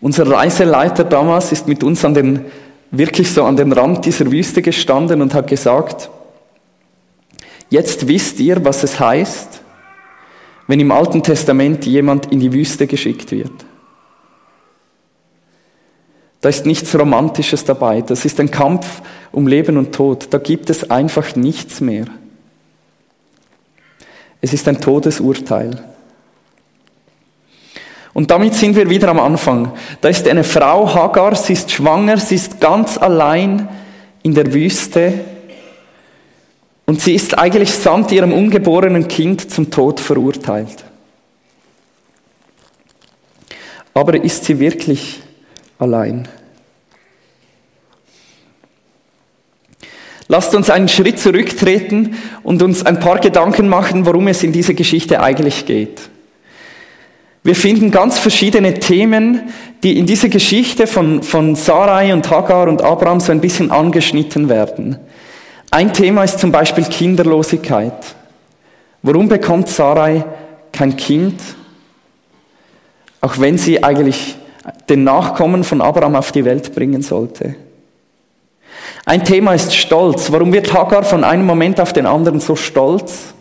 Unser 0.01 0.31
Reiseleiter 0.31 1.05
damals 1.05 1.53
ist 1.53 1.69
mit 1.69 1.85
uns 1.85 2.03
an 2.07 2.15
den, 2.15 2.47
wirklich 2.91 3.31
so 3.31 3.45
an 3.45 3.57
den 3.57 3.73
Rand 3.73 4.07
dieser 4.07 4.33
Wüste 4.33 4.63
gestanden 4.63 5.21
und 5.21 5.35
hat 5.35 5.47
gesagt, 5.47 6.09
jetzt 7.71 8.07
wisst 8.07 8.39
ihr, 8.41 8.63
was 8.65 8.83
es 8.83 9.01
heißt, 9.01 9.63
wenn 10.67 10.81
im 10.81 10.93
Alten 10.93 11.23
Testament 11.23 11.87
jemand 11.87 12.31
in 12.31 12.41
die 12.41 12.53
Wüste 12.53 12.87
geschickt 12.87 13.33
wird. 13.33 13.53
Da 16.41 16.49
ist 16.49 16.65
nichts 16.65 16.95
Romantisches 16.97 17.65
dabei. 17.65 18.01
Das 18.03 18.25
ist 18.25 18.41
ein 18.41 18.51
Kampf 18.51 19.03
um 19.33 19.47
Leben 19.47 19.77
und 19.77 19.93
Tod. 19.93 20.29
Da 20.31 20.39
gibt 20.39 20.71
es 20.71 20.91
einfach 20.91 21.37
nichts 21.37 21.81
mehr. 21.81 22.07
Es 24.41 24.53
ist 24.53 24.67
ein 24.69 24.81
Todesurteil. 24.81 25.85
Und 28.13 28.31
damit 28.31 28.55
sind 28.55 28.75
wir 28.75 28.89
wieder 28.89 29.09
am 29.09 29.21
Anfang. 29.21 29.73
Da 30.01 30.09
ist 30.09 30.27
eine 30.27 30.45
Frau, 30.45 30.93
Hagar, 30.93 31.35
sie 31.35 31.53
ist 31.53 31.71
schwanger, 31.71 32.17
sie 32.17 32.37
ist 32.37 32.61
ganz 32.61 32.99
allein 32.99 33.69
in 34.23 34.35
der 34.35 34.53
Wüste 34.53 35.25
und 36.91 37.01
sie 37.01 37.15
ist 37.15 37.39
eigentlich 37.39 37.71
samt 37.71 38.11
ihrem 38.11 38.33
ungeborenen 38.33 39.07
Kind 39.07 39.49
zum 39.49 39.71
Tod 39.71 40.01
verurteilt. 40.01 40.83
Aber 43.95 44.21
ist 44.21 44.45
sie 44.45 44.59
wirklich 44.59 45.21
allein. 45.79 46.27
Lasst 50.27 50.53
uns 50.57 50.69
einen 50.69 50.89
Schritt 50.89 51.21
zurücktreten 51.21 52.17
und 52.43 52.61
uns 52.61 52.85
ein 52.85 52.99
paar 52.99 53.21
Gedanken 53.21 53.69
machen, 53.69 54.05
worum 54.05 54.27
es 54.27 54.43
in 54.43 54.51
dieser 54.51 54.75
Geschichte 54.75 55.23
eigentlich 55.23 55.67
geht. 55.67 56.11
Wir 57.45 57.55
finden 57.55 57.93
ganz 57.93 58.19
verschiedene 58.19 58.75
Themen, 58.75 59.53
die 59.85 59.97
in 59.97 60.07
dieser 60.07 60.29
Geschichte 60.29 60.89
von, 60.89 61.23
von 61.23 61.55
Sarai 61.55 62.13
und 62.13 62.29
Hagar 62.29 62.67
und 62.67 62.83
Abraham 62.83 63.21
so 63.21 63.31
ein 63.31 63.41
bisschen 63.41 63.71
angeschnitten 63.71 64.49
werden. 64.49 64.99
Ein 65.71 65.93
Thema 65.93 66.25
ist 66.25 66.41
zum 66.41 66.51
Beispiel 66.51 66.85
Kinderlosigkeit. 66.85 68.17
Warum 69.03 69.29
bekommt 69.29 69.69
Sarai 69.69 70.25
kein 70.73 70.97
Kind, 70.97 71.41
auch 73.21 73.39
wenn 73.39 73.59
sie 73.59 73.83
eigentlich 73.83 74.37
den 74.89 75.05
Nachkommen 75.05 75.65
von 75.65 75.81
Abraham 75.81 76.17
auf 76.17 76.33
die 76.33 76.45
Welt 76.45 76.75
bringen 76.75 77.03
sollte. 77.03 77.55
Ein 79.05 79.25
Thema 79.25 79.55
ist 79.55 79.75
Stolz. 79.75 80.31
Warum 80.31 80.53
wird 80.53 80.73
Hagar 80.73 81.03
von 81.03 81.25
einem 81.25 81.47
Moment 81.47 81.81
auf 81.81 81.93
den 81.93 82.07
anderen 82.07 82.41
so 82.41 82.57
stolz? 82.57 83.35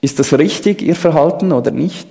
Ist 0.00 0.18
das 0.18 0.36
richtig, 0.38 0.82
ihr 0.82 0.94
Verhalten 0.94 1.52
oder 1.52 1.70
nicht? 1.70 2.08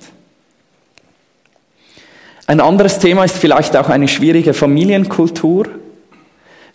Ein 2.46 2.60
anderes 2.60 3.00
Thema 3.00 3.24
ist 3.24 3.38
vielleicht 3.38 3.77
auch 3.77 3.89
eine 3.89 4.08
schwierige 4.08 4.53
Familienkultur. 4.53 5.67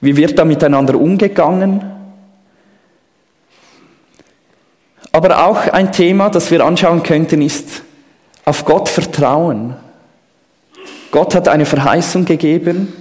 Wie 0.01 0.17
wird 0.17 0.39
da 0.39 0.45
miteinander 0.45 0.95
umgegangen? 0.95 1.98
Aber 5.13 5.47
auch 5.47 5.69
ein 5.69 5.93
Thema, 5.93 6.31
das 6.31 6.51
wir 6.51 6.65
anschauen 6.65 7.03
könnten, 7.03 7.43
ist 7.43 7.83
auf 8.45 8.65
Gott 8.65 8.89
vertrauen. 8.89 9.75
Gott 11.11 11.35
hat 11.35 11.49
eine 11.49 11.67
Verheißung 11.67 12.25
gegeben. 12.25 12.93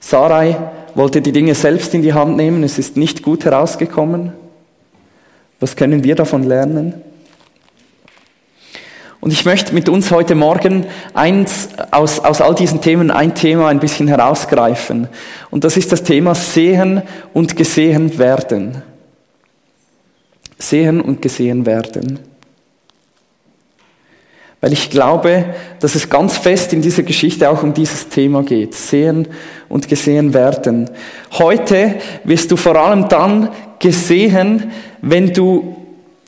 Sarai 0.00 0.56
wollte 0.94 1.20
die 1.20 1.32
Dinge 1.32 1.54
selbst 1.54 1.92
in 1.94 2.02
die 2.02 2.12
Hand 2.12 2.36
nehmen. 2.36 2.62
Es 2.62 2.78
ist 2.78 2.96
nicht 2.96 3.22
gut 3.22 3.44
herausgekommen. 3.44 4.32
Was 5.60 5.76
können 5.76 6.04
wir 6.04 6.14
davon 6.14 6.42
lernen? 6.42 6.94
Und 9.20 9.32
ich 9.32 9.44
möchte 9.44 9.74
mit 9.74 9.88
uns 9.88 10.10
heute 10.10 10.34
Morgen 10.34 10.86
eins 11.12 11.70
aus, 11.90 12.20
aus 12.20 12.40
all 12.40 12.54
diesen 12.54 12.80
Themen 12.80 13.10
ein 13.10 13.34
Thema 13.34 13.68
ein 13.68 13.80
bisschen 13.80 14.06
herausgreifen. 14.06 15.08
Und 15.50 15.64
das 15.64 15.76
ist 15.76 15.90
das 15.90 16.02
Thema 16.02 16.34
Sehen 16.34 17.02
und 17.32 17.56
gesehen 17.56 18.18
werden. 18.18 18.82
Sehen 20.58 21.00
und 21.00 21.20
gesehen 21.20 21.66
werden. 21.66 22.18
Weil 24.60 24.72
ich 24.72 24.90
glaube, 24.90 25.54
dass 25.80 25.94
es 25.94 26.08
ganz 26.08 26.38
fest 26.38 26.72
in 26.72 26.82
dieser 26.82 27.02
Geschichte 27.02 27.48
auch 27.48 27.62
um 27.62 27.74
dieses 27.74 28.08
Thema 28.08 28.42
geht. 28.42 28.74
Sehen 28.74 29.28
und 29.68 29.86
gesehen 29.86 30.32
werden. 30.32 30.90
Heute 31.32 31.96
wirst 32.24 32.50
du 32.50 32.56
vor 32.56 32.76
allem 32.76 33.08
dann 33.08 33.50
gesehen, 33.78 34.72
wenn 35.02 35.32
du 35.32 35.76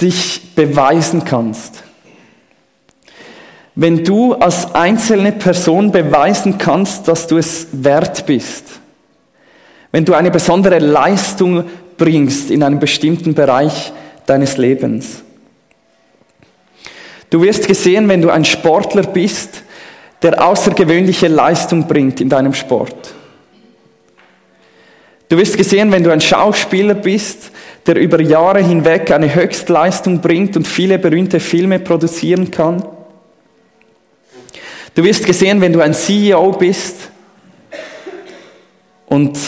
dich 0.01 0.55
beweisen 0.55 1.25
kannst. 1.25 1.83
Wenn 3.75 4.05
du 4.05 4.35
als 4.35 4.75
einzelne 4.75 5.33
Person 5.33 5.91
beweisen 5.91 6.59
kannst, 6.59 7.09
dass 7.09 7.27
du 7.27 7.39
es 7.39 7.69
wert 7.73 8.27
bist. 8.27 8.65
Wenn 9.91 10.05
du 10.05 10.15
eine 10.15 10.31
besondere 10.31 10.81
Leistung 10.81 11.65
bringst 11.97 12.51
in 12.51 12.63
einem 12.63 12.79
bestimmten 12.79 13.35
Bereich 13.35 13.93
deines 14.29 14.57
Lebens. 14.57 15.23
Du 17.31 17.43
wirst 17.43 17.67
gesehen, 17.67 18.09
wenn 18.09 18.23
du 18.23 18.31
ein 18.31 18.45
Sportler 18.45 19.03
bist, 19.03 19.63
der 20.23 20.45
außergewöhnliche 20.45 21.29
Leistung 21.29 21.87
bringt 21.87 22.21
in 22.21 22.29
deinem 22.29 22.55
Sport. 22.55 23.15
Du 25.29 25.37
wirst 25.37 25.59
gesehen, 25.59 25.93
wenn 25.93 26.03
du 26.03 26.11
ein 26.11 26.21
Schauspieler 26.21 26.95
bist, 26.95 27.51
der 27.87 27.97
über 27.97 28.21
Jahre 28.21 28.63
hinweg 28.63 29.11
eine 29.11 29.35
Höchstleistung 29.35 30.21
bringt 30.21 30.57
und 30.57 30.67
viele 30.67 30.99
berühmte 30.99 31.39
Filme 31.39 31.79
produzieren 31.79 32.51
kann. 32.51 32.83
Du 34.95 35.05
wirst 35.05 35.27
gesehen, 35.27 35.61
wenn 35.61 35.73
du 35.73 35.81
ein 35.81 35.95
CEO 35.95 36.53
bist 36.53 37.11
und 39.07 39.39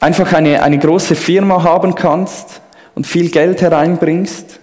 einfach 0.00 0.32
eine, 0.32 0.62
eine 0.62 0.78
große 0.78 1.14
Firma 1.14 1.62
haben 1.62 1.94
kannst 1.94 2.60
und 2.96 3.06
viel 3.06 3.30
Geld 3.30 3.60
hereinbringst. 3.60 4.58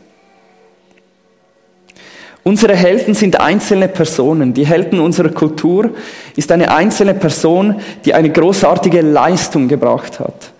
Unsere 2.43 2.75
Helden 2.75 3.13
sind 3.13 3.39
einzelne 3.39 3.87
Personen. 3.87 4.53
Die 4.53 4.65
Helden 4.65 4.99
unserer 4.99 5.29
Kultur 5.29 5.91
ist 6.35 6.51
eine 6.51 6.75
einzelne 6.75 7.13
Person, 7.13 7.79
die 8.03 8.13
eine 8.13 8.31
großartige 8.31 8.99
Leistung 8.99 9.69
gebracht 9.69 10.19
hat. 10.19 10.51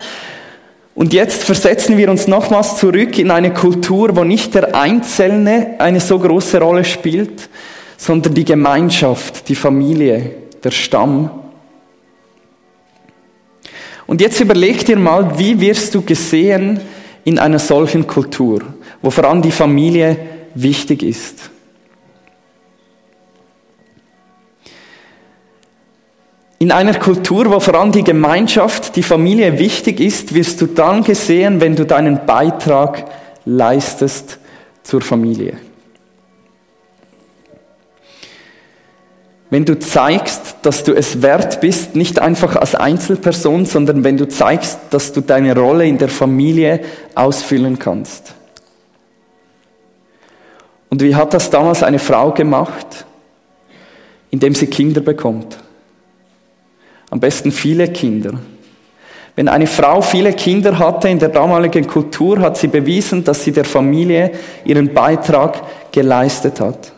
Und 0.96 1.12
jetzt 1.12 1.44
versetzen 1.44 1.98
wir 1.98 2.10
uns 2.10 2.28
nochmals 2.28 2.78
zurück 2.78 3.18
in 3.18 3.32
eine 3.32 3.52
Kultur, 3.52 4.16
wo 4.16 4.24
nicht 4.24 4.54
der 4.54 4.76
Einzelne 4.76 5.76
eine 5.80 6.00
so 6.00 6.20
große 6.20 6.60
Rolle 6.62 6.86
spielt, 6.86 7.50
sondern 7.98 8.36
die 8.36 8.46
Gemeinschaft, 8.46 9.50
die 9.50 9.56
Familie, 9.56 10.32
der 10.64 10.72
Stamm. 10.72 11.32
Und 14.06 14.22
jetzt 14.22 14.40
überleg 14.40 14.86
dir 14.86 14.98
mal, 14.98 15.40
wie 15.40 15.60
wirst 15.60 15.96
du 15.96 16.04
gesehen 16.04 16.80
in 17.24 17.40
einer 17.40 17.60
solchen 17.60 18.08
Kultur, 18.08 18.62
wo 19.02 19.10
vor 19.10 19.26
allem 19.26 19.42
die 19.42 19.52
Familie 19.52 20.18
wichtig 20.56 21.04
ist. 21.04 21.50
In 26.60 26.72
einer 26.72 26.94
Kultur, 26.94 27.50
wo 27.50 27.60
vor 27.60 27.76
allem 27.76 27.92
die 27.92 28.04
Gemeinschaft, 28.04 28.96
die 28.96 29.04
Familie 29.04 29.60
wichtig 29.60 30.00
ist, 30.00 30.34
wirst 30.34 30.62
du 30.62 30.68
dann 30.68 31.04
gesehen, 31.04 31.60
wenn 31.60 31.76
du 31.76 31.86
deinen 31.86 32.26
Beitrag 32.26 33.06
leistest 33.46 34.40
zur 34.82 35.02
Familie. 35.02 35.58
Wenn 39.54 39.66
du 39.66 39.78
zeigst, 39.78 40.56
dass 40.64 40.84
du 40.84 40.94
es 40.94 41.22
wert 41.22 41.62
bist, 41.62 41.96
nicht 41.96 42.18
einfach 42.18 42.56
als 42.56 42.74
Einzelperson, 42.74 43.68
sondern 43.68 44.04
wenn 44.04 44.18
du 44.18 44.28
zeigst, 44.28 44.80
dass 44.90 45.14
du 45.14 45.22
deine 45.22 45.56
Rolle 45.56 45.86
in 45.86 46.00
der 46.00 46.10
Familie 46.10 46.80
ausfüllen 47.14 47.78
kannst. 47.78 48.34
Und 50.90 51.04
wie 51.04 51.16
hat 51.16 51.36
das 51.36 51.52
damals 51.52 51.84
eine 51.84 52.00
Frau 52.00 52.32
gemacht? 52.32 53.06
Indem 54.32 54.56
sie 54.56 54.66
Kinder 54.66 55.02
bekommt. 55.02 55.56
Am 57.12 57.20
besten 57.20 57.52
viele 57.52 57.88
Kinder. 57.90 58.40
Wenn 59.36 59.48
eine 59.48 59.68
Frau 59.68 60.02
viele 60.02 60.34
Kinder 60.34 60.80
hatte 60.80 61.10
in 61.10 61.20
der 61.20 61.30
damaligen 61.30 61.86
Kultur, 61.86 62.40
hat 62.40 62.58
sie 62.58 62.70
bewiesen, 62.70 63.24
dass 63.24 63.44
sie 63.44 63.52
der 63.52 63.66
Familie 63.66 64.32
ihren 64.66 64.92
Beitrag 64.96 65.62
geleistet 65.92 66.60
hat. 66.60 66.92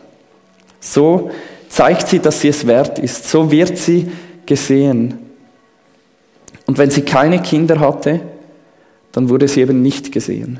So 0.80 1.30
zeigt 1.76 2.08
sie, 2.08 2.20
dass 2.20 2.40
sie 2.40 2.48
es 2.48 2.66
wert 2.66 2.98
ist. 2.98 3.28
So 3.28 3.50
wird 3.50 3.76
sie 3.76 4.10
gesehen. 4.46 5.18
Und 6.64 6.78
wenn 6.78 6.90
sie 6.90 7.02
keine 7.02 7.42
Kinder 7.42 7.78
hatte, 7.78 8.20
dann 9.12 9.28
wurde 9.28 9.46
sie 9.46 9.60
eben 9.60 9.82
nicht 9.82 10.10
gesehen. 10.10 10.58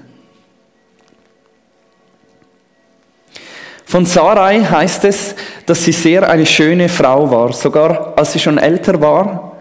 Von 3.87 4.05
Sarai 4.05 4.61
heißt 4.61 5.05
es, 5.07 5.35
dass 5.65 5.85
sie 5.85 5.93
sehr 5.93 6.29
eine 6.29 6.45
schöne 6.45 6.91
Frau 6.91 7.31
war. 7.31 7.51
Sogar 7.55 8.13
als 8.19 8.35
sie 8.35 8.39
schon 8.39 8.59
älter 8.59 9.01
war, 9.01 9.57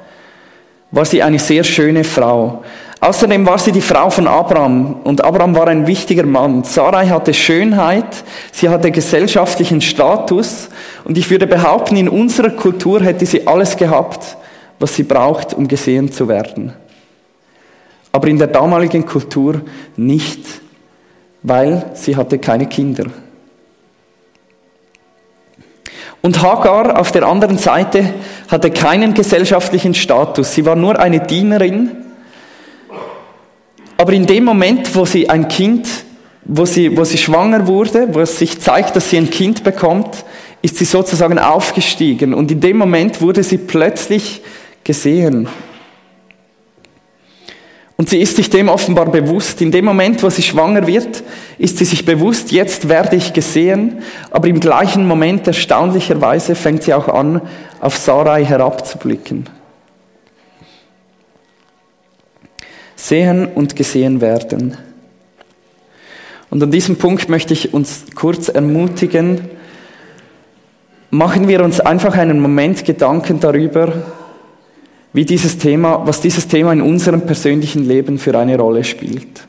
war 0.91 1.05
sie 1.05 1.23
eine 1.23 1.39
sehr 1.39 1.63
schöne 1.63 2.03
Frau. 2.03 2.65
Außerdem 3.05 3.45
war 3.45 3.59
sie 3.59 3.71
die 3.71 3.81
Frau 3.81 4.09
von 4.09 4.25
Abraham 4.25 4.95
und 5.03 5.23
Abraham 5.23 5.55
war 5.55 5.67
ein 5.67 5.85
wichtiger 5.85 6.25
Mann. 6.25 6.63
Sarai 6.63 7.05
hatte 7.05 7.35
Schönheit, 7.35 8.23
sie 8.51 8.67
hatte 8.67 8.89
gesellschaftlichen 8.89 9.79
Status 9.79 10.69
und 11.03 11.15
ich 11.15 11.29
würde 11.29 11.45
behaupten, 11.45 11.97
in 11.97 12.09
unserer 12.09 12.49
Kultur 12.49 13.03
hätte 13.03 13.27
sie 13.27 13.45
alles 13.45 13.77
gehabt, 13.77 14.37
was 14.79 14.95
sie 14.95 15.03
braucht, 15.03 15.53
um 15.53 15.67
gesehen 15.67 16.11
zu 16.11 16.27
werden. 16.27 16.73
Aber 18.11 18.27
in 18.27 18.39
der 18.39 18.47
damaligen 18.47 19.05
Kultur 19.05 19.61
nicht, 19.95 20.39
weil 21.43 21.85
sie 21.93 22.15
hatte 22.15 22.39
keine 22.39 22.65
Kinder. 22.65 23.05
Und 26.23 26.41
Hagar 26.41 26.99
auf 26.99 27.11
der 27.11 27.27
anderen 27.27 27.59
Seite 27.59 28.15
hatte 28.47 28.71
keinen 28.71 29.13
gesellschaftlichen 29.13 29.93
Status. 29.93 30.55
Sie 30.55 30.65
war 30.65 30.75
nur 30.75 30.99
eine 30.99 31.19
Dienerin. 31.19 32.04
Aber 33.97 34.13
in 34.13 34.25
dem 34.25 34.43
Moment, 34.43 34.93
wo 34.95 35.05
sie 35.05 35.29
ein 35.29 35.47
Kind, 35.47 35.87
wo 36.43 36.65
sie, 36.65 36.95
wo 36.95 37.03
sie 37.03 37.17
schwanger 37.17 37.65
wurde, 37.67 38.13
wo 38.13 38.19
es 38.19 38.37
sich 38.37 38.59
zeigt, 38.59 38.95
dass 38.95 39.09
sie 39.09 39.17
ein 39.17 39.29
Kind 39.29 39.63
bekommt, 39.63 40.25
ist 40.61 40.77
sie 40.77 40.85
sozusagen 40.85 41.39
aufgestiegen. 41.39 42.33
Und 42.33 42.51
in 42.51 42.59
dem 42.59 42.77
Moment 42.77 43.21
wurde 43.21 43.43
sie 43.43 43.57
plötzlich 43.57 44.41
gesehen. 44.83 45.47
Und 47.97 48.09
sie 48.09 48.19
ist 48.19 48.35
sich 48.35 48.49
dem 48.49 48.67
offenbar 48.67 49.09
bewusst. 49.09 49.61
In 49.61 49.71
dem 49.71 49.85
Moment, 49.85 50.21
wo 50.21 50.29
sie 50.29 50.41
schwanger 50.41 50.85
wird, 50.85 51.23
ist 51.57 51.77
sie 51.77 51.85
sich 51.85 52.03
bewusst, 52.03 52.51
jetzt 52.51 52.89
werde 52.89 53.15
ich 53.15 53.31
gesehen. 53.31 53.99
Aber 54.31 54.47
im 54.49 54.59
gleichen 54.59 55.07
Moment, 55.07 55.47
erstaunlicherweise, 55.47 56.55
fängt 56.55 56.83
sie 56.83 56.93
auch 56.93 57.07
an, 57.07 57.41
auf 57.79 57.95
Sarai 57.95 58.43
herabzublicken. 58.43 59.49
Sehen 63.07 63.47
und 63.53 63.75
gesehen 63.75 64.19
werden. 64.19 64.77
Und 66.49 66.63
an 66.63 66.71
diesem 66.71 66.95
Punkt 66.95 67.29
möchte 67.29 67.53
ich 67.53 67.73
uns 67.73 68.05
kurz 68.15 68.49
ermutigen, 68.49 69.41
machen 71.11 71.47
wir 71.47 71.63
uns 71.63 71.79
einfach 71.79 72.15
einen 72.15 72.39
Moment 72.39 72.83
Gedanken 72.83 73.39
darüber, 73.39 73.93
wie 75.13 75.23
dieses 75.23 75.59
Thema, 75.59 76.01
was 76.05 76.21
dieses 76.21 76.47
Thema 76.47 76.73
in 76.73 76.81
unserem 76.81 77.21
persönlichen 77.21 77.87
Leben 77.87 78.17
für 78.17 78.37
eine 78.37 78.57
Rolle 78.57 78.83
spielt. 78.83 79.47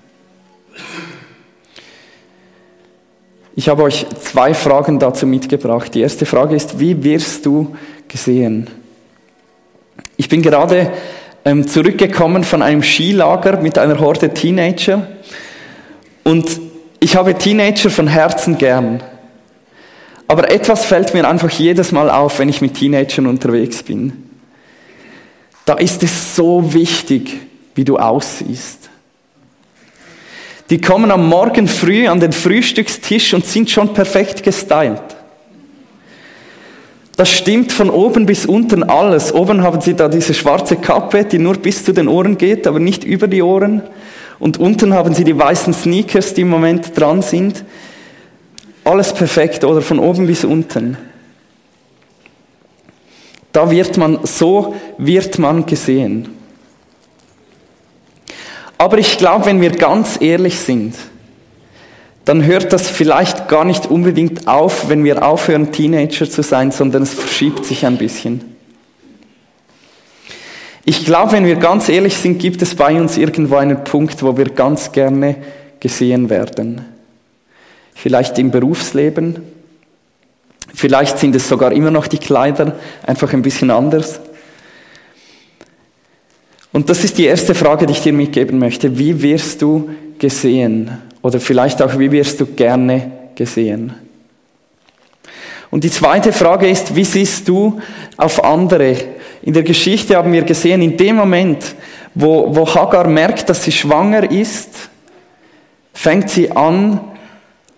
Ich 3.54 3.70
habe 3.70 3.84
euch 3.84 4.06
zwei 4.20 4.52
Fragen 4.52 4.98
dazu 4.98 5.26
mitgebracht. 5.26 5.94
Die 5.94 6.02
erste 6.02 6.26
Frage 6.26 6.54
ist, 6.54 6.78
wie 6.78 7.02
wirst 7.02 7.46
du 7.46 7.75
gesehen? 8.06 8.68
Ich 10.18 10.28
bin 10.28 10.42
gerade 10.42 10.92
ähm, 11.46 11.66
zurückgekommen 11.66 12.42
von 12.42 12.60
einem 12.60 12.82
Skilager 12.82 13.58
mit 13.60 13.78
einer 13.78 14.00
Horde 14.00 14.34
Teenager 14.34 15.06
und 16.24 16.60
ich 16.98 17.14
habe 17.14 17.34
Teenager 17.34 17.88
von 17.88 18.08
Herzen 18.08 18.58
gern. 18.58 19.00
Aber 20.26 20.50
etwas 20.50 20.86
fällt 20.86 21.14
mir 21.14 21.26
einfach 21.28 21.50
jedes 21.50 21.92
Mal 21.92 22.10
auf, 22.10 22.40
wenn 22.40 22.48
ich 22.48 22.60
mit 22.60 22.74
Teenagern 22.74 23.28
unterwegs 23.28 23.84
bin. 23.84 24.24
Da 25.64 25.74
ist 25.74 26.02
es 26.02 26.34
so 26.34 26.74
wichtig, 26.74 27.38
wie 27.76 27.84
du 27.84 27.96
aussiehst. 27.96 28.90
Die 30.68 30.80
kommen 30.80 31.12
am 31.12 31.28
Morgen 31.28 31.68
früh 31.68 32.08
an 32.08 32.18
den 32.18 32.32
Frühstückstisch 32.32 33.34
und 33.34 33.47
sind 33.47 33.71
schon 33.71 33.94
perfekt 33.94 34.42
gestylt. 34.42 35.15
Das 37.16 37.30
stimmt 37.30 37.72
von 37.72 37.88
oben 37.88 38.26
bis 38.26 38.44
unten 38.44 38.82
alles. 38.82 39.32
Oben 39.32 39.62
haben 39.62 39.80
sie 39.80 39.94
da 39.94 40.06
diese 40.06 40.34
schwarze 40.34 40.76
Kappe, 40.76 41.24
die 41.24 41.38
nur 41.38 41.54
bis 41.54 41.82
zu 41.82 41.92
den 41.92 42.08
Ohren 42.08 42.36
geht, 42.36 42.66
aber 42.66 42.78
nicht 42.78 43.04
über 43.04 43.26
die 43.26 43.42
Ohren. 43.42 43.82
Und 44.38 44.58
unten 44.58 44.92
haben 44.92 45.14
sie 45.14 45.24
die 45.24 45.36
weißen 45.36 45.72
Sneakers, 45.72 46.34
die 46.34 46.42
im 46.42 46.50
Moment 46.50 46.98
dran 46.98 47.22
sind. 47.22 47.64
Alles 48.84 49.14
perfekt, 49.14 49.64
oder 49.64 49.80
von 49.80 49.98
oben 49.98 50.26
bis 50.26 50.44
unten. 50.44 50.98
Da 53.50 53.70
wird 53.70 53.96
man, 53.96 54.18
so 54.24 54.74
wird 54.98 55.38
man 55.38 55.64
gesehen. 55.64 56.28
Aber 58.76 58.98
ich 58.98 59.16
glaube, 59.16 59.46
wenn 59.46 59.62
wir 59.62 59.70
ganz 59.70 60.20
ehrlich 60.20 60.58
sind, 60.58 60.94
dann 62.26 62.45
hört 62.45 62.75
das 62.75 62.91
vielleicht 62.91 63.49
gar 63.49 63.65
nicht 63.65 63.86
unbedingt 63.86 64.47
auf, 64.47 64.91
wenn 64.91 65.02
wir 65.02 65.26
aufhören, 65.26 65.73
Teenager 65.73 66.28
zu 66.28 66.43
sein, 66.43 66.71
sondern 66.73 67.04
es 67.04 67.15
verschiebt 67.15 67.65
sich 67.65 67.86
ein 67.86 67.97
bisschen. 67.97 68.45
Ich 70.84 71.06
glaube, 71.06 71.32
wenn 71.32 71.47
wir 71.47 71.56
ganz 71.56 71.89
ehrlich 71.89 72.17
sind, 72.19 72.39
gibt 72.39 72.60
es 72.60 72.75
bei 72.75 73.00
uns 73.00 73.17
irgendwo 73.17 73.56
einen 73.56 73.82
Punkt, 73.82 74.23
wo 74.23 74.36
wir 74.36 74.50
ganz 74.50 74.93
gerne 74.93 75.36
gesehen 75.80 76.28
werden. 76.28 76.84
Vielleicht 77.95 78.39
im 78.39 78.50
Berufsleben, 78.50 79.41
Vielleicht 80.76 81.19
sind 81.19 81.34
es 81.34 81.49
sogar 81.49 81.73
immer 81.73 81.91
noch 81.91 82.06
die 82.06 82.19
Kleider, 82.19 82.76
einfach 83.02 83.32
ein 83.32 83.41
bisschen 83.41 83.71
anders. 83.71 84.21
Und 86.71 86.91
das 86.91 87.02
ist 87.02 87.17
die 87.17 87.25
erste 87.25 87.54
Frage, 87.54 87.86
die 87.86 87.93
ich 87.93 88.02
dir 88.02 88.12
mitgeben 88.12 88.58
möchte. 88.58 88.99
Wie 88.99 89.23
wirst 89.23 89.62
du 89.62 89.89
gesehen? 90.19 90.91
Oder 91.26 91.41
vielleicht 91.41 91.82
auch, 91.82 91.99
wie 91.99 92.12
wirst 92.12 92.39
du 92.39 92.47
gerne 92.47 93.10
gesehen? 93.34 93.93
Und 95.73 95.82
die 95.82 95.91
zweite 95.91 96.32
Frage 96.32 96.69
ist, 96.69 96.95
wie 96.95 97.02
siehst 97.02 97.49
du 97.49 97.80
auf 98.17 98.45
andere? 98.45 98.95
In 99.43 99.52
der 99.52 99.65
Geschichte 99.65 100.15
haben 100.15 100.32
wir 100.32 100.43
gesehen, 100.43 100.82
in 100.82 100.97
dem 100.97 101.17
Moment, 101.17 101.75
wo, 102.15 102.54
wo 102.54 102.73
Hagar 102.73 103.08
merkt, 103.08 103.49
dass 103.49 103.65
sie 103.65 103.73
schwanger 103.73 104.30
ist, 104.30 104.89
fängt 105.93 106.30
sie 106.30 106.49
an, 106.52 107.00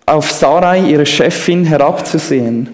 auf 0.05 0.29
Sarai, 0.29 0.81
ihre 0.81 1.07
Chefin, 1.07 1.65
herabzusehen. 1.65 2.69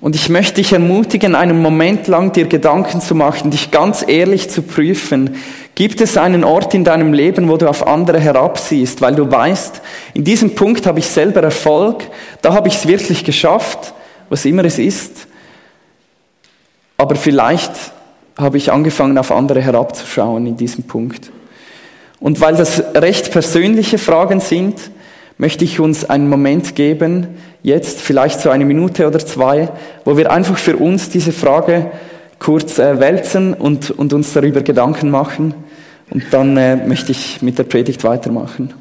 Und 0.00 0.14
ich 0.14 0.28
möchte 0.28 0.54
dich 0.62 0.72
ermutigen, 0.72 1.34
einen 1.34 1.60
Moment 1.60 2.06
lang 2.06 2.32
dir 2.32 2.46
Gedanken 2.46 3.00
zu 3.00 3.16
machen, 3.16 3.50
dich 3.50 3.72
ganz 3.72 4.04
ehrlich 4.06 4.48
zu 4.48 4.62
prüfen. 4.62 5.36
Gibt 5.74 6.00
es 6.02 6.18
einen 6.18 6.44
Ort 6.44 6.74
in 6.74 6.84
deinem 6.84 7.14
Leben, 7.14 7.48
wo 7.48 7.56
du 7.56 7.66
auf 7.66 7.86
andere 7.86 8.20
herabsiehst, 8.20 9.00
weil 9.00 9.14
du 9.14 9.30
weißt, 9.30 9.80
in 10.14 10.22
diesem 10.24 10.54
Punkt 10.54 10.86
habe 10.86 10.98
ich 10.98 11.06
selber 11.06 11.42
Erfolg, 11.42 12.04
da 12.42 12.52
habe 12.52 12.68
ich 12.68 12.74
es 12.74 12.86
wirklich 12.86 13.24
geschafft, 13.24 13.94
was 14.28 14.44
immer 14.44 14.64
es 14.64 14.78
ist. 14.78 15.26
Aber 16.98 17.16
vielleicht 17.16 17.72
habe 18.36 18.58
ich 18.58 18.70
angefangen, 18.70 19.16
auf 19.16 19.32
andere 19.32 19.62
herabzuschauen 19.62 20.46
in 20.46 20.56
diesem 20.56 20.84
Punkt. 20.84 21.30
Und 22.20 22.40
weil 22.40 22.54
das 22.54 22.82
recht 22.94 23.32
persönliche 23.32 23.98
Fragen 23.98 24.40
sind, 24.40 24.90
möchte 25.38 25.64
ich 25.64 25.80
uns 25.80 26.08
einen 26.08 26.28
Moment 26.28 26.76
geben, 26.76 27.28
jetzt 27.62 28.00
vielleicht 28.00 28.40
so 28.40 28.50
eine 28.50 28.64
Minute 28.64 29.06
oder 29.06 29.18
zwei, 29.18 29.70
wo 30.04 30.16
wir 30.16 30.30
einfach 30.30 30.56
für 30.56 30.76
uns 30.76 31.08
diese 31.08 31.32
Frage 31.32 31.90
kurz 32.42 32.78
äh, 32.80 32.98
wälzen 32.98 33.54
und, 33.54 33.92
und 33.92 34.12
uns 34.12 34.32
darüber 34.32 34.62
Gedanken 34.62 35.10
machen. 35.10 35.54
Und 36.10 36.24
dann 36.32 36.56
äh, 36.56 36.76
möchte 36.76 37.12
ich 37.12 37.40
mit 37.40 37.56
der 37.56 37.64
Predigt 37.64 38.02
weitermachen. 38.02 38.74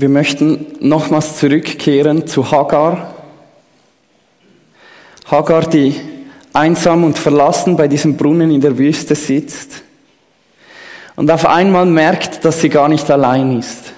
Wir 0.00 0.08
möchten 0.08 0.66
nochmals 0.80 1.36
zurückkehren 1.36 2.26
zu 2.26 2.50
Hagar. 2.50 3.14
Hagar, 5.30 5.68
die 5.68 5.94
einsam 6.54 7.04
und 7.04 7.18
verlassen 7.18 7.76
bei 7.76 7.86
diesem 7.86 8.16
Brunnen 8.16 8.50
in 8.50 8.60
der 8.60 8.78
Wüste 8.78 9.14
sitzt 9.14 9.82
und 11.16 11.30
auf 11.30 11.44
einmal 11.44 11.84
merkt, 11.84 12.44
dass 12.44 12.60
sie 12.60 12.70
gar 12.70 12.88
nicht 12.88 13.10
allein 13.10 13.58
ist. 13.58 13.92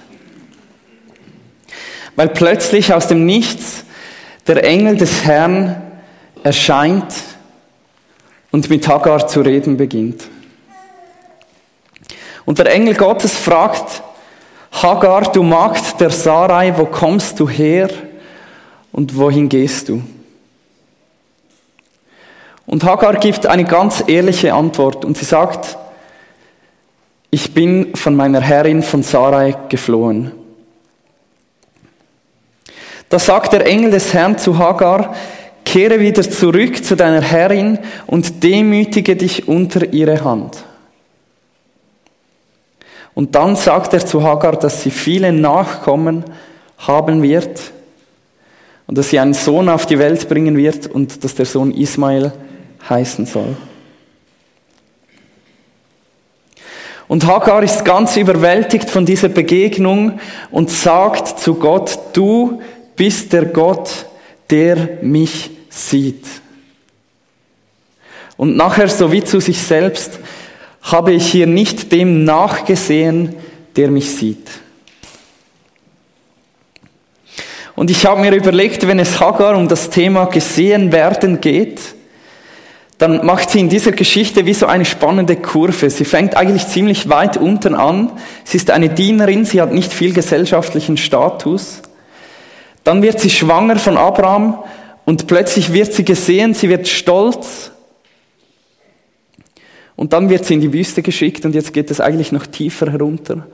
Weil 2.17 2.29
plötzlich 2.29 2.93
aus 2.93 3.07
dem 3.07 3.25
Nichts 3.25 3.85
der 4.45 4.63
Engel 4.63 4.97
des 4.97 5.23
Herrn 5.23 5.81
erscheint 6.43 7.13
und 8.51 8.69
mit 8.69 8.87
Hagar 8.87 9.27
zu 9.27 9.39
reden 9.39 9.77
beginnt. 9.77 10.27
Und 12.43 12.59
der 12.59 12.71
Engel 12.73 12.93
Gottes 12.93 13.37
fragt 13.37 14.03
Hagar, 14.83 15.31
du 15.31 15.43
Magd 15.43 16.01
der 16.01 16.09
Sarai, 16.09 16.77
wo 16.77 16.85
kommst 16.85 17.39
du 17.39 17.47
her 17.47 17.87
und 18.91 19.15
wohin 19.15 19.47
gehst 19.47 19.87
du? 19.87 20.03
Und 22.65 22.83
Hagar 22.83 23.15
gibt 23.15 23.45
eine 23.45 23.63
ganz 23.63 24.03
ehrliche 24.07 24.53
Antwort 24.53 25.05
und 25.05 25.17
sie 25.17 25.23
sagt, 25.23 25.77
ich 27.31 27.53
bin 27.53 27.95
von 27.95 28.13
meiner 28.13 28.41
Herrin 28.41 28.83
von 28.83 29.03
Sarai 29.03 29.55
geflohen. 29.69 30.33
Da 33.07 33.19
sagt 33.19 33.53
der 33.53 33.65
Engel 33.65 33.91
des 33.91 34.13
Herrn 34.13 34.37
zu 34.37 34.57
Hagar, 34.57 35.15
kehre 35.63 36.01
wieder 36.01 36.29
zurück 36.29 36.83
zu 36.83 36.97
deiner 36.97 37.21
Herrin 37.21 37.79
und 38.05 38.43
demütige 38.43 39.15
dich 39.15 39.47
unter 39.47 39.93
ihre 39.93 40.25
Hand. 40.25 40.65
Und 43.15 43.35
dann 43.35 43.55
sagt 43.55 43.93
er 43.93 44.05
zu 44.05 44.23
Hagar, 44.23 44.57
dass 44.57 44.81
sie 44.81 44.91
viele 44.91 45.31
Nachkommen 45.31 46.23
haben 46.77 47.21
wird 47.21 47.59
und 48.87 48.97
dass 48.97 49.09
sie 49.09 49.19
einen 49.19 49.33
Sohn 49.33 49.69
auf 49.69 49.85
die 49.85 49.99
Welt 49.99 50.27
bringen 50.27 50.57
wird 50.57 50.87
und 50.87 51.23
dass 51.23 51.35
der 51.35 51.45
Sohn 51.45 51.71
Ismael 51.71 52.33
heißen 52.89 53.25
soll. 53.25 53.55
Und 57.07 57.27
Hagar 57.27 57.61
ist 57.61 57.85
ganz 57.85 58.17
überwältigt 58.17 58.89
von 58.89 59.05
dieser 59.05 59.29
Begegnung 59.29 60.19
und 60.49 60.71
sagt 60.71 61.39
zu 61.39 61.55
Gott, 61.55 61.99
du 62.13 62.61
bist 62.95 63.33
der 63.33 63.45
Gott, 63.45 64.07
der 64.49 64.97
mich 65.01 65.51
sieht. 65.69 66.25
Und 68.35 68.55
nachher 68.55 68.87
so 68.87 69.11
wie 69.11 69.23
zu 69.23 69.39
sich 69.39 69.61
selbst, 69.61 70.19
habe 70.83 71.13
ich 71.13 71.31
hier 71.31 71.47
nicht 71.47 71.91
dem 71.91 72.25
nachgesehen, 72.25 73.35
der 73.75 73.89
mich 73.89 74.15
sieht. 74.15 74.47
Und 77.75 77.89
ich 77.89 78.05
habe 78.05 78.21
mir 78.21 78.35
überlegt, 78.35 78.87
wenn 78.87 78.99
es 78.99 79.19
Hagar 79.19 79.55
um 79.57 79.67
das 79.67 79.89
Thema 79.89 80.25
gesehen 80.25 80.91
werden 80.91 81.41
geht, 81.41 81.79
dann 82.99 83.25
macht 83.25 83.49
sie 83.49 83.59
in 83.59 83.69
dieser 83.69 83.91
Geschichte 83.91 84.45
wie 84.45 84.53
so 84.53 84.67
eine 84.67 84.85
spannende 84.85 85.35
Kurve. 85.35 85.89
Sie 85.89 86.05
fängt 86.05 86.37
eigentlich 86.37 86.67
ziemlich 86.67 87.09
weit 87.09 87.37
unten 87.37 87.73
an. 87.73 88.11
Sie 88.43 88.57
ist 88.57 88.69
eine 88.69 88.89
Dienerin, 88.89 89.45
sie 89.45 89.61
hat 89.61 89.73
nicht 89.73 89.91
viel 89.91 90.13
gesellschaftlichen 90.13 90.97
Status. 90.97 91.81
Dann 92.83 93.01
wird 93.01 93.19
sie 93.19 93.29
schwanger 93.29 93.77
von 93.77 93.97
Abraham 93.97 94.59
und 95.05 95.27
plötzlich 95.27 95.73
wird 95.73 95.93
sie 95.93 96.05
gesehen, 96.05 96.53
sie 96.53 96.69
wird 96.69 96.87
stolz 96.87 97.72
und 99.95 100.13
dann 100.13 100.29
wird 100.29 100.45
sie 100.45 100.55
in 100.55 100.61
die 100.61 100.73
Wüste 100.73 101.01
geschickt 101.01 101.45
und 101.45 101.55
jetzt 101.55 101.73
geht 101.73 101.91
es 101.91 102.01
eigentlich 102.01 102.31
noch 102.31 102.45
tiefer 102.45 102.91
herunter, 102.91 103.47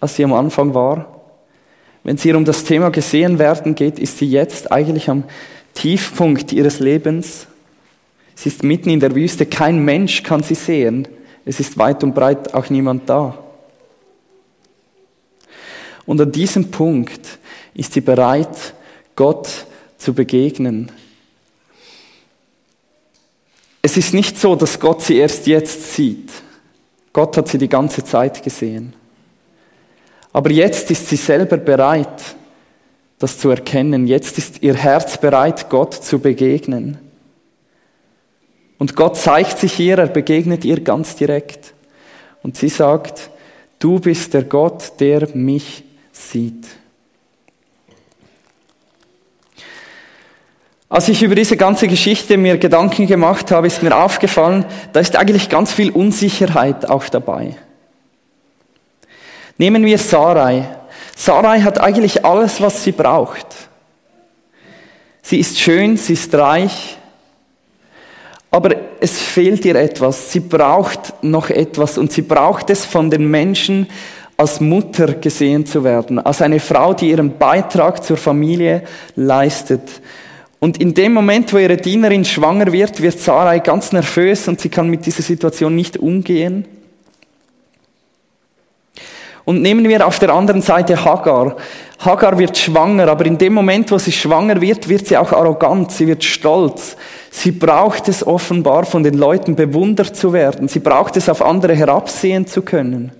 als 0.00 0.16
sie 0.16 0.24
am 0.24 0.32
Anfang 0.32 0.74
war. 0.74 1.22
Wenn 2.02 2.16
es 2.16 2.22
hier 2.22 2.36
um 2.36 2.44
das 2.44 2.64
Thema 2.64 2.90
gesehen 2.90 3.38
werden 3.38 3.74
geht, 3.74 3.98
ist 3.98 4.18
sie 4.18 4.30
jetzt 4.30 4.70
eigentlich 4.70 5.08
am 5.08 5.24
Tiefpunkt 5.72 6.52
ihres 6.52 6.80
Lebens. 6.80 7.46
Sie 8.34 8.48
ist 8.48 8.62
mitten 8.62 8.90
in 8.90 9.00
der 9.00 9.14
Wüste, 9.14 9.46
kein 9.46 9.84
Mensch 9.84 10.22
kann 10.22 10.42
sie 10.42 10.54
sehen. 10.54 11.08
Es 11.46 11.60
ist 11.60 11.78
weit 11.78 12.02
und 12.04 12.14
breit 12.14 12.52
auch 12.52 12.68
niemand 12.68 13.08
da. 13.08 13.38
Und 16.06 16.20
an 16.20 16.32
diesem 16.32 16.70
Punkt 16.70 17.38
ist 17.74 17.94
sie 17.94 18.00
bereit, 18.00 18.74
Gott 19.16 19.66
zu 19.96 20.12
begegnen. 20.12 20.92
Es 23.86 23.98
ist 23.98 24.14
nicht 24.14 24.40
so, 24.40 24.56
dass 24.56 24.80
Gott 24.80 25.02
sie 25.02 25.18
erst 25.18 25.46
jetzt 25.46 25.92
sieht. 25.92 26.30
Gott 27.12 27.36
hat 27.36 27.48
sie 27.48 27.58
die 27.58 27.68
ganze 27.68 28.02
Zeit 28.02 28.42
gesehen. 28.42 28.94
Aber 30.32 30.50
jetzt 30.50 30.90
ist 30.90 31.06
sie 31.06 31.16
selber 31.16 31.58
bereit, 31.58 32.34
das 33.18 33.36
zu 33.36 33.50
erkennen. 33.50 34.06
Jetzt 34.06 34.38
ist 34.38 34.62
ihr 34.62 34.72
Herz 34.72 35.18
bereit, 35.18 35.68
Gott 35.68 35.92
zu 35.92 36.18
begegnen. 36.18 36.96
Und 38.78 38.96
Gott 38.96 39.18
zeigt 39.18 39.58
sich 39.58 39.78
ihr, 39.78 39.98
er 39.98 40.06
begegnet 40.06 40.64
ihr 40.64 40.80
ganz 40.80 41.16
direkt. 41.16 41.74
Und 42.42 42.56
sie 42.56 42.70
sagt, 42.70 43.28
du 43.80 44.00
bist 44.00 44.32
der 44.32 44.44
Gott, 44.44 44.98
der 44.98 45.28
mich 45.36 45.84
sieht. 46.10 46.64
Als 50.88 51.08
ich 51.08 51.22
über 51.22 51.34
diese 51.34 51.56
ganze 51.56 51.88
Geschichte 51.88 52.36
mir 52.36 52.58
Gedanken 52.58 53.06
gemacht 53.06 53.50
habe, 53.50 53.66
ist 53.66 53.82
mir 53.82 53.96
aufgefallen, 53.96 54.64
da 54.92 55.00
ist 55.00 55.16
eigentlich 55.16 55.48
ganz 55.48 55.72
viel 55.72 55.90
Unsicherheit 55.90 56.88
auch 56.88 57.08
dabei. 57.08 57.56
Nehmen 59.56 59.84
wir 59.84 59.98
Sarai. 59.98 60.64
Sarai 61.16 61.60
hat 61.60 61.80
eigentlich 61.80 62.24
alles, 62.24 62.60
was 62.60 62.84
sie 62.84 62.92
braucht. 62.92 63.46
Sie 65.22 65.38
ist 65.38 65.58
schön, 65.58 65.96
sie 65.96 66.12
ist 66.12 66.34
reich, 66.34 66.98
aber 68.50 68.76
es 69.00 69.18
fehlt 69.20 69.64
ihr 69.64 69.74
etwas. 69.74 70.30
Sie 70.30 70.40
braucht 70.40 71.24
noch 71.24 71.50
etwas 71.50 71.98
und 71.98 72.12
sie 72.12 72.22
braucht 72.22 72.70
es 72.70 72.84
von 72.84 73.10
den 73.10 73.28
Menschen 73.28 73.88
als 74.36 74.60
Mutter 74.60 75.14
gesehen 75.14 75.64
zu 75.64 75.82
werden, 75.82 76.18
als 76.18 76.42
eine 76.42 76.60
Frau, 76.60 76.92
die 76.92 77.10
ihren 77.10 77.38
Beitrag 77.38 78.04
zur 78.04 78.16
Familie 78.16 78.82
leistet. 79.16 79.82
Und 80.64 80.80
in 80.80 80.94
dem 80.94 81.12
Moment, 81.12 81.52
wo 81.52 81.58
ihre 81.58 81.76
Dienerin 81.76 82.24
schwanger 82.24 82.72
wird, 82.72 83.02
wird 83.02 83.20
Sarai 83.20 83.58
ganz 83.58 83.92
nervös 83.92 84.48
und 84.48 84.58
sie 84.58 84.70
kann 84.70 84.88
mit 84.88 85.04
dieser 85.04 85.22
Situation 85.22 85.74
nicht 85.74 85.98
umgehen. 85.98 86.64
Und 89.44 89.60
nehmen 89.60 89.86
wir 89.86 90.06
auf 90.06 90.18
der 90.18 90.30
anderen 90.30 90.62
Seite 90.62 91.04
Hagar. 91.04 91.58
Hagar 91.98 92.38
wird 92.38 92.56
schwanger, 92.56 93.08
aber 93.08 93.26
in 93.26 93.36
dem 93.36 93.52
Moment, 93.52 93.90
wo 93.90 93.98
sie 93.98 94.10
schwanger 94.10 94.58
wird, 94.58 94.88
wird 94.88 95.06
sie 95.06 95.18
auch 95.18 95.32
arrogant, 95.34 95.92
sie 95.92 96.06
wird 96.06 96.24
stolz. 96.24 96.96
Sie 97.30 97.52
braucht 97.52 98.08
es 98.08 98.26
offenbar 98.26 98.86
von 98.86 99.02
den 99.02 99.18
Leuten 99.18 99.56
bewundert 99.56 100.16
zu 100.16 100.32
werden. 100.32 100.68
Sie 100.68 100.80
braucht 100.80 101.18
es 101.18 101.28
auf 101.28 101.44
andere 101.44 101.74
herabsehen 101.74 102.46
zu 102.46 102.62
können. 102.62 103.12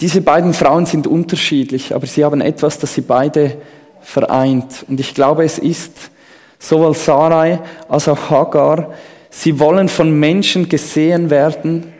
Diese 0.00 0.20
beiden 0.20 0.54
Frauen 0.54 0.86
sind 0.86 1.06
unterschiedlich, 1.06 1.94
aber 1.94 2.06
sie 2.06 2.24
haben 2.24 2.40
etwas, 2.40 2.78
das 2.78 2.94
sie 2.94 3.00
beide 3.00 3.56
vereint. 4.00 4.84
Und 4.88 5.00
ich 5.00 5.12
glaube, 5.12 5.44
es 5.44 5.58
ist 5.58 6.10
sowohl 6.58 6.94
Sarai 6.94 7.60
als 7.88 8.06
auch 8.08 8.30
Hagar, 8.30 8.94
sie 9.30 9.58
wollen 9.58 9.88
von 9.88 10.12
Menschen 10.18 10.68
gesehen 10.68 11.30
werden, 11.30 11.92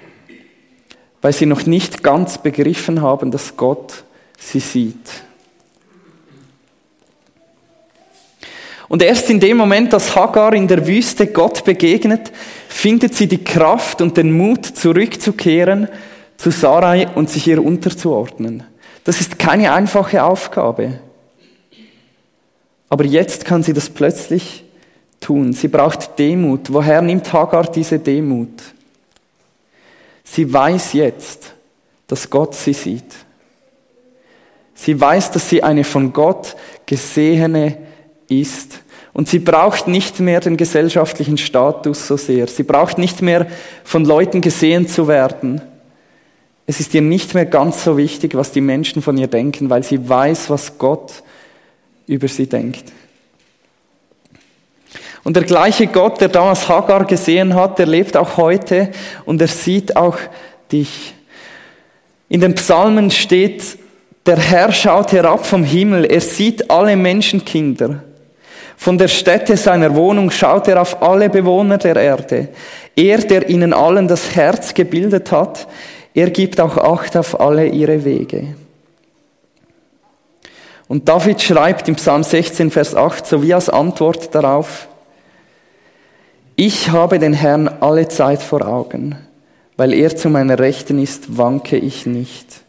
weil 1.21 1.33
sie 1.33 1.47
noch 1.47 1.67
nicht 1.67 2.05
ganz 2.05 2.39
begriffen 2.39 3.03
haben, 3.03 3.33
dass 3.33 3.57
Gott 3.57 4.05
sie 4.39 4.61
sieht. 4.61 5.25
Und 8.87 9.03
erst 9.03 9.29
in 9.29 9.41
dem 9.41 9.57
Moment, 9.57 9.93
dass 9.93 10.15
Hagar 10.15 10.55
in 10.55 10.69
der 10.69 10.87
Wüste 10.87 11.27
Gott 11.27 11.65
begegnet, 11.65 12.33
findet 12.69 13.15
sie 13.15 13.27
die 13.27 13.45
Kraft 13.45 14.01
und 14.01 14.17
den 14.17 14.33
Mut, 14.33 14.65
zurückzukehren 14.65 15.89
zu 16.39 16.51
Sarai 16.51 17.09
und 17.15 17.29
sich 17.29 17.47
ihr 17.47 17.63
unterzuordnen. 17.63 18.63
Das 19.05 19.21
ist 19.21 19.39
keine 19.39 19.73
einfache 19.73 20.23
Aufgabe. 20.25 21.01
Aber 22.89 23.05
jetzt 23.05 23.45
kann 23.45 23.63
sie 23.63 23.75
das 23.75 23.91
plötzlich 23.91 24.65
tun. 25.21 25.53
Sie 25.53 25.69
braucht 25.69 26.19
Demut. 26.19 26.73
Woher 26.73 27.03
nimmt 27.03 27.31
Hagar 27.33 27.71
diese 27.71 27.99
Demut? 27.99 28.63
Sie 30.25 30.51
weiß 30.51 30.95
jetzt, 30.95 31.53
dass 32.07 32.31
Gott 32.31 32.55
sie 32.55 32.73
sieht. 32.73 33.15
Sie 34.75 34.99
weiß, 34.99 35.33
dass 35.33 35.51
sie 35.51 35.63
eine 35.63 35.85
von 35.85 36.13
Gott 36.13 36.55
gesehene 36.87 37.77
ist. 38.29 38.81
Und 39.13 39.29
sie 39.29 39.41
braucht 39.41 39.89
nicht 39.89 40.21
mehr 40.21 40.39
den 40.39 40.57
gesellschaftlichen 40.57 41.37
Status 41.37 42.07
so 42.07 42.17
sehr. 42.17 42.47
Sie 42.47 42.63
braucht 42.63 42.97
nicht 42.97 43.21
mehr 43.21 43.49
von 43.83 44.05
Leuten 44.05 44.41
gesehen 44.41 44.87
zu 44.87 45.09
werden. 45.09 45.61
Es 46.71 46.81
ist 46.81 46.93
ihr 46.93 47.01
nicht 47.01 47.33
mehr 47.33 47.47
ganz 47.47 47.83
so 47.83 47.97
wichtig, 47.97 48.35
was 48.35 48.53
die 48.53 48.61
Menschen 48.61 49.01
von 49.01 49.17
ihr 49.17 49.27
denken, 49.27 49.71
weil 49.71 49.83
sie 49.83 50.07
weiß, 50.07 50.51
was 50.51 50.77
Gott 50.77 51.23
über 52.07 52.29
sie 52.29 52.47
denkt. 52.47 52.93
Und 55.25 55.35
der 55.35 55.45
gleiche 55.45 55.87
Gott, 55.87 56.21
der 56.21 56.29
damals 56.29 56.69
Hagar 56.69 57.07
gesehen 57.07 57.55
hat, 57.55 57.79
der 57.79 57.87
lebt 57.87 58.19
auch 58.19 58.37
heute 58.37 58.91
und 59.25 59.41
er 59.41 59.49
sieht 59.49 59.97
auch 59.97 60.19
dich. 60.71 61.15
In 62.29 62.43
den 62.43 62.55
Psalmen 62.55 63.11
steht, 63.11 63.79
der 64.27 64.37
Herr 64.37 64.71
schaut 64.71 65.13
herab 65.13 65.47
vom 65.47 65.65
Himmel, 65.65 66.05
er 66.05 66.21
sieht 66.21 66.71
alle 66.71 66.97
Menschenkinder. 66.97 68.05
Von 68.77 68.99
der 68.99 69.09
Stätte 69.09 69.57
seiner 69.57 69.95
Wohnung 69.95 70.31
schaut 70.31 70.69
er 70.69 70.83
auf 70.83 71.01
alle 71.01 71.31
Bewohner 71.31 71.79
der 71.79 71.97
Erde. 71.97 72.49
Er, 72.95 73.19
der 73.19 73.49
ihnen 73.49 73.73
allen 73.73 74.07
das 74.07 74.37
Herz 74.37 74.75
gebildet 74.75 75.33
hat, 75.33 75.67
er 76.15 76.31
gibt 76.31 76.61
auch 76.61 76.77
Acht 76.77 77.17
auf 77.17 77.41
alle 77.41 77.67
ihre 77.67 78.05
Wege. 78.05 78.55
Und 80.89 81.09
David 81.09 81.41
schreibt 81.43 81.87
im 81.89 81.97
Psalm 81.97 82.23
16, 82.23 82.71
Vers 82.71 82.95
8, 82.95 83.27
so 83.27 83.43
wie 83.43 83.53
als 83.53 83.69
Antwort 83.69 84.35
darauf, 84.35 84.89
ich 86.57 86.91
habe 86.91 87.19
den 87.19 87.35
Herrn 87.35 87.69
alle 87.69 88.09
Zeit 88.09 88.43
vor 88.43 88.67
Augen, 88.67 89.17
weil 89.77 89.93
er 89.93 90.17
zu 90.17 90.29
meiner 90.29 90.59
Rechten 90.59 90.99
ist, 90.99 91.37
wanke 91.37 91.77
ich 91.77 92.07
nicht. 92.07 92.63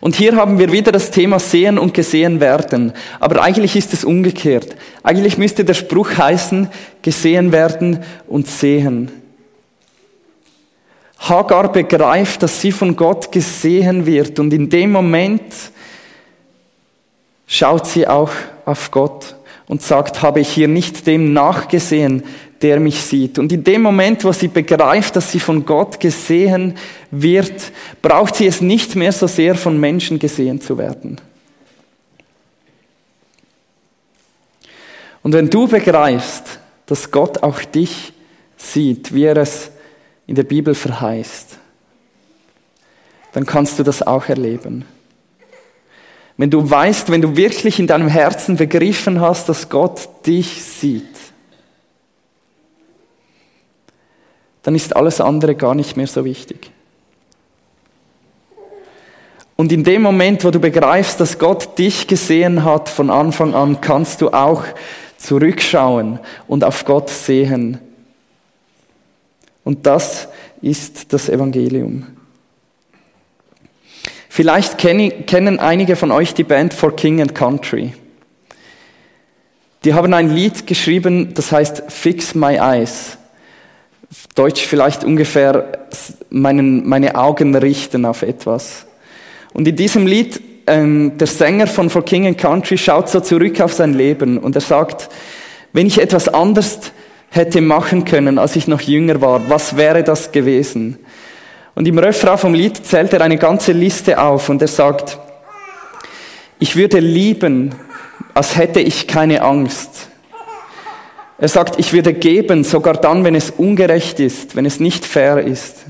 Und 0.00 0.16
hier 0.16 0.34
haben 0.34 0.58
wir 0.58 0.72
wieder 0.72 0.90
das 0.90 1.12
Thema 1.12 1.38
sehen 1.38 1.78
und 1.78 1.94
gesehen 1.94 2.40
werden. 2.40 2.92
Aber 3.20 3.40
eigentlich 3.40 3.76
ist 3.76 3.94
es 3.94 4.04
umgekehrt. 4.04 4.74
Eigentlich 5.04 5.38
müsste 5.38 5.64
der 5.64 5.74
Spruch 5.74 6.18
heißen, 6.18 6.68
gesehen 7.02 7.52
werden 7.52 8.00
und 8.26 8.48
sehen. 8.48 9.21
Hagar 11.28 11.70
begreift, 11.70 12.42
dass 12.42 12.60
sie 12.60 12.72
von 12.72 12.96
Gott 12.96 13.30
gesehen 13.30 14.06
wird 14.06 14.40
und 14.40 14.52
in 14.52 14.68
dem 14.68 14.90
Moment 14.90 15.42
schaut 17.46 17.86
sie 17.86 18.08
auch 18.08 18.32
auf 18.64 18.90
Gott 18.90 19.36
und 19.68 19.82
sagt, 19.82 20.22
habe 20.22 20.40
ich 20.40 20.48
hier 20.48 20.66
nicht 20.66 21.06
dem 21.06 21.32
nachgesehen, 21.32 22.24
der 22.60 22.80
mich 22.80 23.02
sieht. 23.02 23.38
Und 23.38 23.52
in 23.52 23.62
dem 23.62 23.82
Moment, 23.82 24.24
wo 24.24 24.32
sie 24.32 24.48
begreift, 24.48 25.14
dass 25.14 25.30
sie 25.30 25.38
von 25.38 25.64
Gott 25.64 26.00
gesehen 26.00 26.74
wird, 27.10 27.72
braucht 28.00 28.36
sie 28.36 28.46
es 28.46 28.60
nicht 28.60 28.96
mehr 28.96 29.12
so 29.12 29.26
sehr 29.26 29.54
von 29.54 29.78
Menschen 29.78 30.18
gesehen 30.18 30.60
zu 30.60 30.76
werden. 30.76 31.20
Und 35.22 35.34
wenn 35.34 35.48
du 35.48 35.68
begreifst, 35.68 36.58
dass 36.86 37.10
Gott 37.12 37.42
auch 37.44 37.62
dich 37.62 38.12
sieht, 38.56 39.14
wie 39.14 39.24
er 39.24 39.36
es 39.36 39.70
in 40.26 40.34
der 40.34 40.44
Bibel 40.44 40.74
verheißt, 40.74 41.58
dann 43.32 43.46
kannst 43.46 43.78
du 43.78 43.82
das 43.82 44.02
auch 44.02 44.28
erleben. 44.28 44.84
Wenn 46.36 46.50
du 46.50 46.68
weißt, 46.68 47.10
wenn 47.10 47.22
du 47.22 47.36
wirklich 47.36 47.78
in 47.78 47.86
deinem 47.86 48.08
Herzen 48.08 48.56
begriffen 48.56 49.20
hast, 49.20 49.48
dass 49.48 49.68
Gott 49.68 50.08
dich 50.26 50.62
sieht, 50.62 51.06
dann 54.62 54.74
ist 54.74 54.94
alles 54.94 55.20
andere 55.20 55.54
gar 55.54 55.74
nicht 55.74 55.96
mehr 55.96 56.06
so 56.06 56.24
wichtig. 56.24 56.70
Und 59.56 59.70
in 59.70 59.84
dem 59.84 60.02
Moment, 60.02 60.44
wo 60.44 60.50
du 60.50 60.58
begreifst, 60.58 61.20
dass 61.20 61.38
Gott 61.38 61.78
dich 61.78 62.06
gesehen 62.06 62.64
hat 62.64 62.88
von 62.88 63.10
Anfang 63.10 63.54
an, 63.54 63.80
kannst 63.80 64.20
du 64.20 64.30
auch 64.30 64.64
zurückschauen 65.18 66.18
und 66.48 66.64
auf 66.64 66.84
Gott 66.84 67.10
sehen. 67.10 67.78
Und 69.64 69.86
das 69.86 70.28
ist 70.60 71.12
das 71.12 71.28
Evangelium. 71.28 72.06
Vielleicht 74.28 74.78
kennen 74.78 75.58
einige 75.58 75.94
von 75.94 76.10
euch 76.10 76.32
die 76.32 76.44
Band 76.44 76.72
For 76.72 76.96
King 76.96 77.20
and 77.20 77.34
Country. 77.34 77.92
Die 79.84 79.94
haben 79.94 80.14
ein 80.14 80.30
Lied 80.30 80.66
geschrieben, 80.66 81.34
das 81.34 81.52
heißt 81.52 81.84
Fix 81.88 82.34
My 82.34 82.56
Eyes. 82.56 83.18
Deutsch 84.34 84.64
vielleicht 84.66 85.04
ungefähr 85.04 85.86
meinen, 86.30 86.88
meine 86.88 87.16
Augen 87.16 87.54
richten 87.54 88.06
auf 88.06 88.22
etwas. 88.22 88.86
Und 89.52 89.68
in 89.68 89.76
diesem 89.76 90.06
Lied, 90.06 90.40
ähm, 90.66 91.18
der 91.18 91.26
Sänger 91.26 91.66
von 91.66 91.90
For 91.90 92.04
King 92.04 92.26
and 92.26 92.38
Country 92.38 92.78
schaut 92.78 93.08
so 93.08 93.20
zurück 93.20 93.60
auf 93.60 93.72
sein 93.72 93.94
Leben 93.94 94.38
und 94.38 94.54
er 94.54 94.60
sagt, 94.60 95.08
wenn 95.72 95.86
ich 95.86 96.00
etwas 96.00 96.28
anders 96.28 96.92
hätte 97.32 97.62
machen 97.62 98.04
können, 98.04 98.38
als 98.38 98.56
ich 98.56 98.68
noch 98.68 98.82
jünger 98.82 99.20
war, 99.20 99.48
was 99.48 99.76
wäre 99.76 100.04
das 100.04 100.30
gewesen? 100.30 100.98
Und 101.74 101.88
im 101.88 101.98
Refrain 101.98 102.36
vom 102.36 102.52
Lied 102.52 102.86
zählt 102.86 103.14
er 103.14 103.22
eine 103.22 103.38
ganze 103.38 103.72
Liste 103.72 104.20
auf 104.20 104.50
und 104.50 104.60
er 104.60 104.68
sagt, 104.68 105.18
ich 106.58 106.76
würde 106.76 107.00
lieben, 107.00 107.74
als 108.34 108.56
hätte 108.56 108.80
ich 108.80 109.06
keine 109.08 109.42
Angst. 109.42 110.08
Er 111.38 111.48
sagt, 111.48 111.78
ich 111.78 111.94
würde 111.94 112.12
geben, 112.12 112.64
sogar 112.64 112.94
dann, 112.94 113.24
wenn 113.24 113.34
es 113.34 113.50
ungerecht 113.50 114.20
ist, 114.20 114.54
wenn 114.54 114.66
es 114.66 114.78
nicht 114.78 115.04
fair 115.04 115.38
ist. 115.38 115.86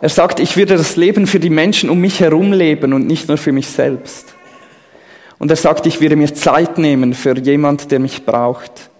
Er 0.00 0.08
sagt, 0.08 0.40
ich 0.40 0.56
würde 0.56 0.76
das 0.76 0.96
Leben 0.96 1.26
für 1.26 1.38
die 1.38 1.50
Menschen 1.50 1.90
um 1.90 2.00
mich 2.00 2.18
herum 2.18 2.52
leben 2.52 2.94
und 2.94 3.06
nicht 3.06 3.28
nur 3.28 3.36
für 3.36 3.52
mich 3.52 3.68
selbst. 3.68 4.34
Und 5.38 5.50
er 5.50 5.56
sagt, 5.56 5.86
ich 5.86 6.00
würde 6.00 6.16
mir 6.16 6.34
Zeit 6.34 6.78
nehmen 6.78 7.14
für 7.14 7.36
jemand, 7.38 7.92
der 7.92 8.00
mich 8.00 8.24
braucht. 8.24 8.90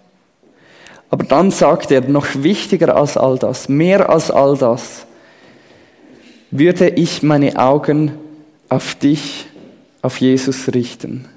Aber 1.12 1.24
dann 1.24 1.50
sagt 1.50 1.90
er, 1.90 2.00
noch 2.00 2.26
wichtiger 2.36 2.96
als 2.96 3.18
all 3.18 3.36
das, 3.36 3.68
mehr 3.68 4.08
als 4.08 4.30
all 4.30 4.56
das, 4.56 5.04
würde 6.50 6.88
ich 6.88 7.22
meine 7.22 7.58
Augen 7.58 8.12
auf 8.70 8.94
dich, 8.94 9.44
auf 10.00 10.16
Jesus 10.22 10.72
richten. 10.72 11.28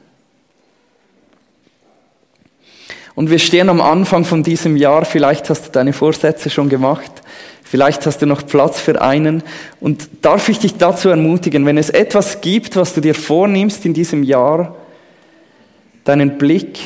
Und 3.16 3.30
wir 3.30 3.40
stehen 3.40 3.68
am 3.68 3.82
Anfang 3.82 4.24
von 4.24 4.44
diesem 4.44 4.78
Jahr, 4.78 5.04
vielleicht 5.04 5.50
hast 5.50 5.68
du 5.68 5.72
deine 5.72 5.92
Vorsätze 5.92 6.50
schon 6.50 6.70
gemacht, 6.70 7.12
vielleicht 7.62 8.06
hast 8.06 8.22
du 8.22 8.26
noch 8.28 8.48
Platz 8.48 8.80
für 8.80 9.02
einen. 9.02 9.44
Und 9.82 10.08
darf 10.22 10.48
ich 10.48 10.60
dich 10.60 10.78
dazu 10.78 11.10
ermutigen, 11.10 11.66
wenn 11.66 11.78
es 11.78 11.90
etwas 11.90 12.40
gibt, 12.40 12.78
was 12.78 12.94
du 12.94 13.02
dir 13.02 13.14
vornimmst 13.14 13.86
in 13.86 13.94
diesem 13.94 14.24
Jahr, 14.24 14.74
deinen 16.06 16.38
Blick 16.38 16.80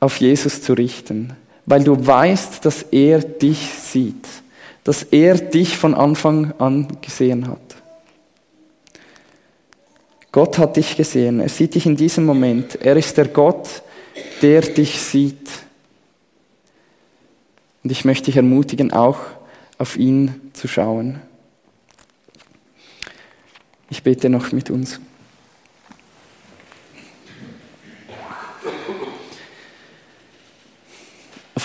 auf 0.00 0.16
Jesus 0.16 0.62
zu 0.62 0.72
richten, 0.72 1.36
weil 1.66 1.84
du 1.84 2.06
weißt, 2.06 2.64
dass 2.64 2.82
er 2.82 3.18
dich 3.20 3.58
sieht 3.58 4.26
dass 4.86 5.02
er 5.02 5.34
dich 5.34 5.76
von 5.76 5.96
Anfang 5.96 6.52
an 6.60 6.86
gesehen 7.02 7.48
hat. 7.48 7.58
Gott 10.30 10.58
hat 10.58 10.76
dich 10.76 10.96
gesehen, 10.96 11.40
er 11.40 11.48
sieht 11.48 11.74
dich 11.74 11.86
in 11.86 11.96
diesem 11.96 12.24
Moment. 12.24 12.76
Er 12.80 12.96
ist 12.96 13.18
der 13.18 13.26
Gott, 13.26 13.82
der 14.42 14.60
dich 14.60 15.00
sieht. 15.00 15.48
Und 17.82 17.90
ich 17.90 18.04
möchte 18.04 18.26
dich 18.26 18.36
ermutigen, 18.36 18.92
auch 18.92 19.18
auf 19.76 19.96
ihn 19.96 20.52
zu 20.52 20.68
schauen. 20.68 21.20
Ich 23.90 24.04
bete 24.04 24.28
noch 24.28 24.52
mit 24.52 24.70
uns. 24.70 25.00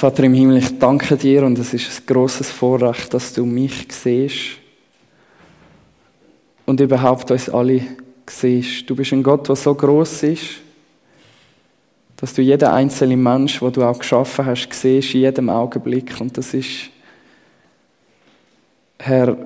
Vater 0.02 0.24
im 0.24 0.34
Himmel, 0.34 0.58
ich 0.58 0.80
danke 0.80 1.16
dir 1.16 1.44
und 1.44 1.60
es 1.60 1.76
ist 1.76 1.88
ein 1.88 2.06
großes 2.08 2.50
Vorrecht, 2.50 3.14
dass 3.14 3.34
du 3.34 3.46
mich 3.46 3.86
siehst 3.92 4.58
und 6.66 6.80
überhaupt 6.80 7.30
uns 7.30 7.48
alle 7.48 7.84
siehst. 8.28 8.90
Du 8.90 8.96
bist 8.96 9.14
ein 9.14 9.22
Gott, 9.22 9.48
der 9.48 9.56
so 9.56 9.76
groß 9.76 10.24
ist, 10.24 10.44
dass 12.18 12.34
du 12.34 12.42
jeden 12.42 12.68
einzelnen 12.68 13.22
Mensch, 13.22 13.60
den 13.60 13.74
du 13.74 13.84
auch 13.84 14.00
geschaffen 14.00 14.48
hast, 14.48 14.74
siehst 14.74 15.14
in 15.14 15.22
jedem 15.22 15.50
Augenblick. 15.52 16.20
Und 16.20 16.36
das 16.36 16.52
ist, 16.56 16.90
Herr, 18.98 19.38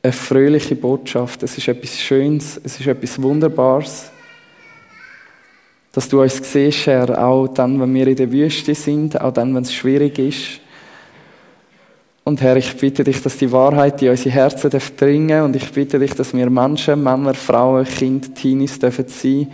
eine 0.00 0.12
fröhliche 0.12 0.76
Botschaft. 0.76 1.42
Es 1.42 1.58
ist 1.58 1.66
etwas 1.66 2.00
Schönes, 2.00 2.60
es 2.62 2.78
ist 2.78 2.86
etwas 2.86 3.20
Wunderbares 3.20 4.12
dass 5.96 6.10
du 6.10 6.20
uns 6.20 6.42
siehst, 6.52 6.88
Herr, 6.88 7.24
auch 7.26 7.48
dann, 7.48 7.80
wenn 7.80 7.94
wir 7.94 8.06
in 8.06 8.16
der 8.16 8.30
Wüste 8.30 8.74
sind, 8.74 9.18
auch 9.18 9.32
dann, 9.32 9.54
wenn 9.54 9.62
es 9.62 9.72
schwierig 9.72 10.18
ist. 10.18 10.60
Und 12.22 12.42
Herr, 12.42 12.58
ich 12.58 12.76
bitte 12.76 13.02
dich, 13.02 13.22
dass 13.22 13.38
die 13.38 13.50
Wahrheit 13.50 14.02
in 14.02 14.10
unsere 14.10 14.34
Herzen 14.34 14.70
dringen 14.98 15.40
und 15.44 15.56
ich 15.56 15.72
bitte 15.72 15.98
dich, 15.98 16.12
dass 16.12 16.34
wir 16.34 16.50
Menschen, 16.50 17.02
Männer, 17.02 17.32
Frauen, 17.32 17.86
Kinder, 17.86 18.28
Teenies 18.34 18.78
dürfen 18.78 19.08
sein, 19.08 19.50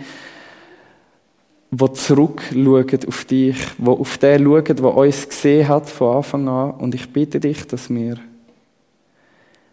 die 1.71 1.93
zurückschauen 1.93 2.99
auf 3.07 3.23
dich, 3.23 3.55
die 3.77 3.87
auf 3.87 4.17
den 4.17 4.43
schauen, 4.43 4.65
der 4.65 4.83
uns 4.83 5.29
gesehen 5.29 5.69
hat 5.69 5.89
von 5.89 6.17
Anfang 6.17 6.49
an. 6.49 6.71
Und 6.71 6.93
ich 6.93 7.09
bitte 7.09 7.39
dich, 7.39 7.65
dass 7.67 7.89
wir 7.89 8.17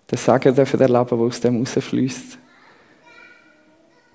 den 0.09 0.19
Segen 0.19 0.55
dürfen 0.55 0.81
erleben, 0.81 1.09
der 1.09 1.19
aus 1.19 1.41
dem 1.41 1.59
rausfließt. 1.59 2.40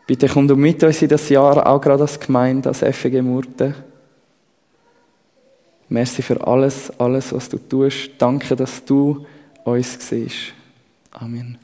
Bitte 0.07 0.27
komm 0.27 0.47
du 0.47 0.55
mit 0.55 0.83
uns 0.83 1.01
in 1.01 1.09
das 1.09 1.29
Jahr, 1.29 1.65
auch 1.65 1.81
gerade 1.81 2.03
als 2.03 2.19
Gemeinde, 2.19 2.69
als 2.69 2.79
FG 2.83 3.21
Murten. 3.21 3.73
Merci 5.89 6.21
für 6.21 6.45
alles, 6.45 6.91
alles, 6.99 7.33
was 7.33 7.49
du 7.49 7.57
tust. 7.57 8.11
Danke, 8.17 8.55
dass 8.55 8.83
du 8.85 9.25
uns 9.63 9.97
siehst. 10.07 10.53
Amen. 11.11 11.57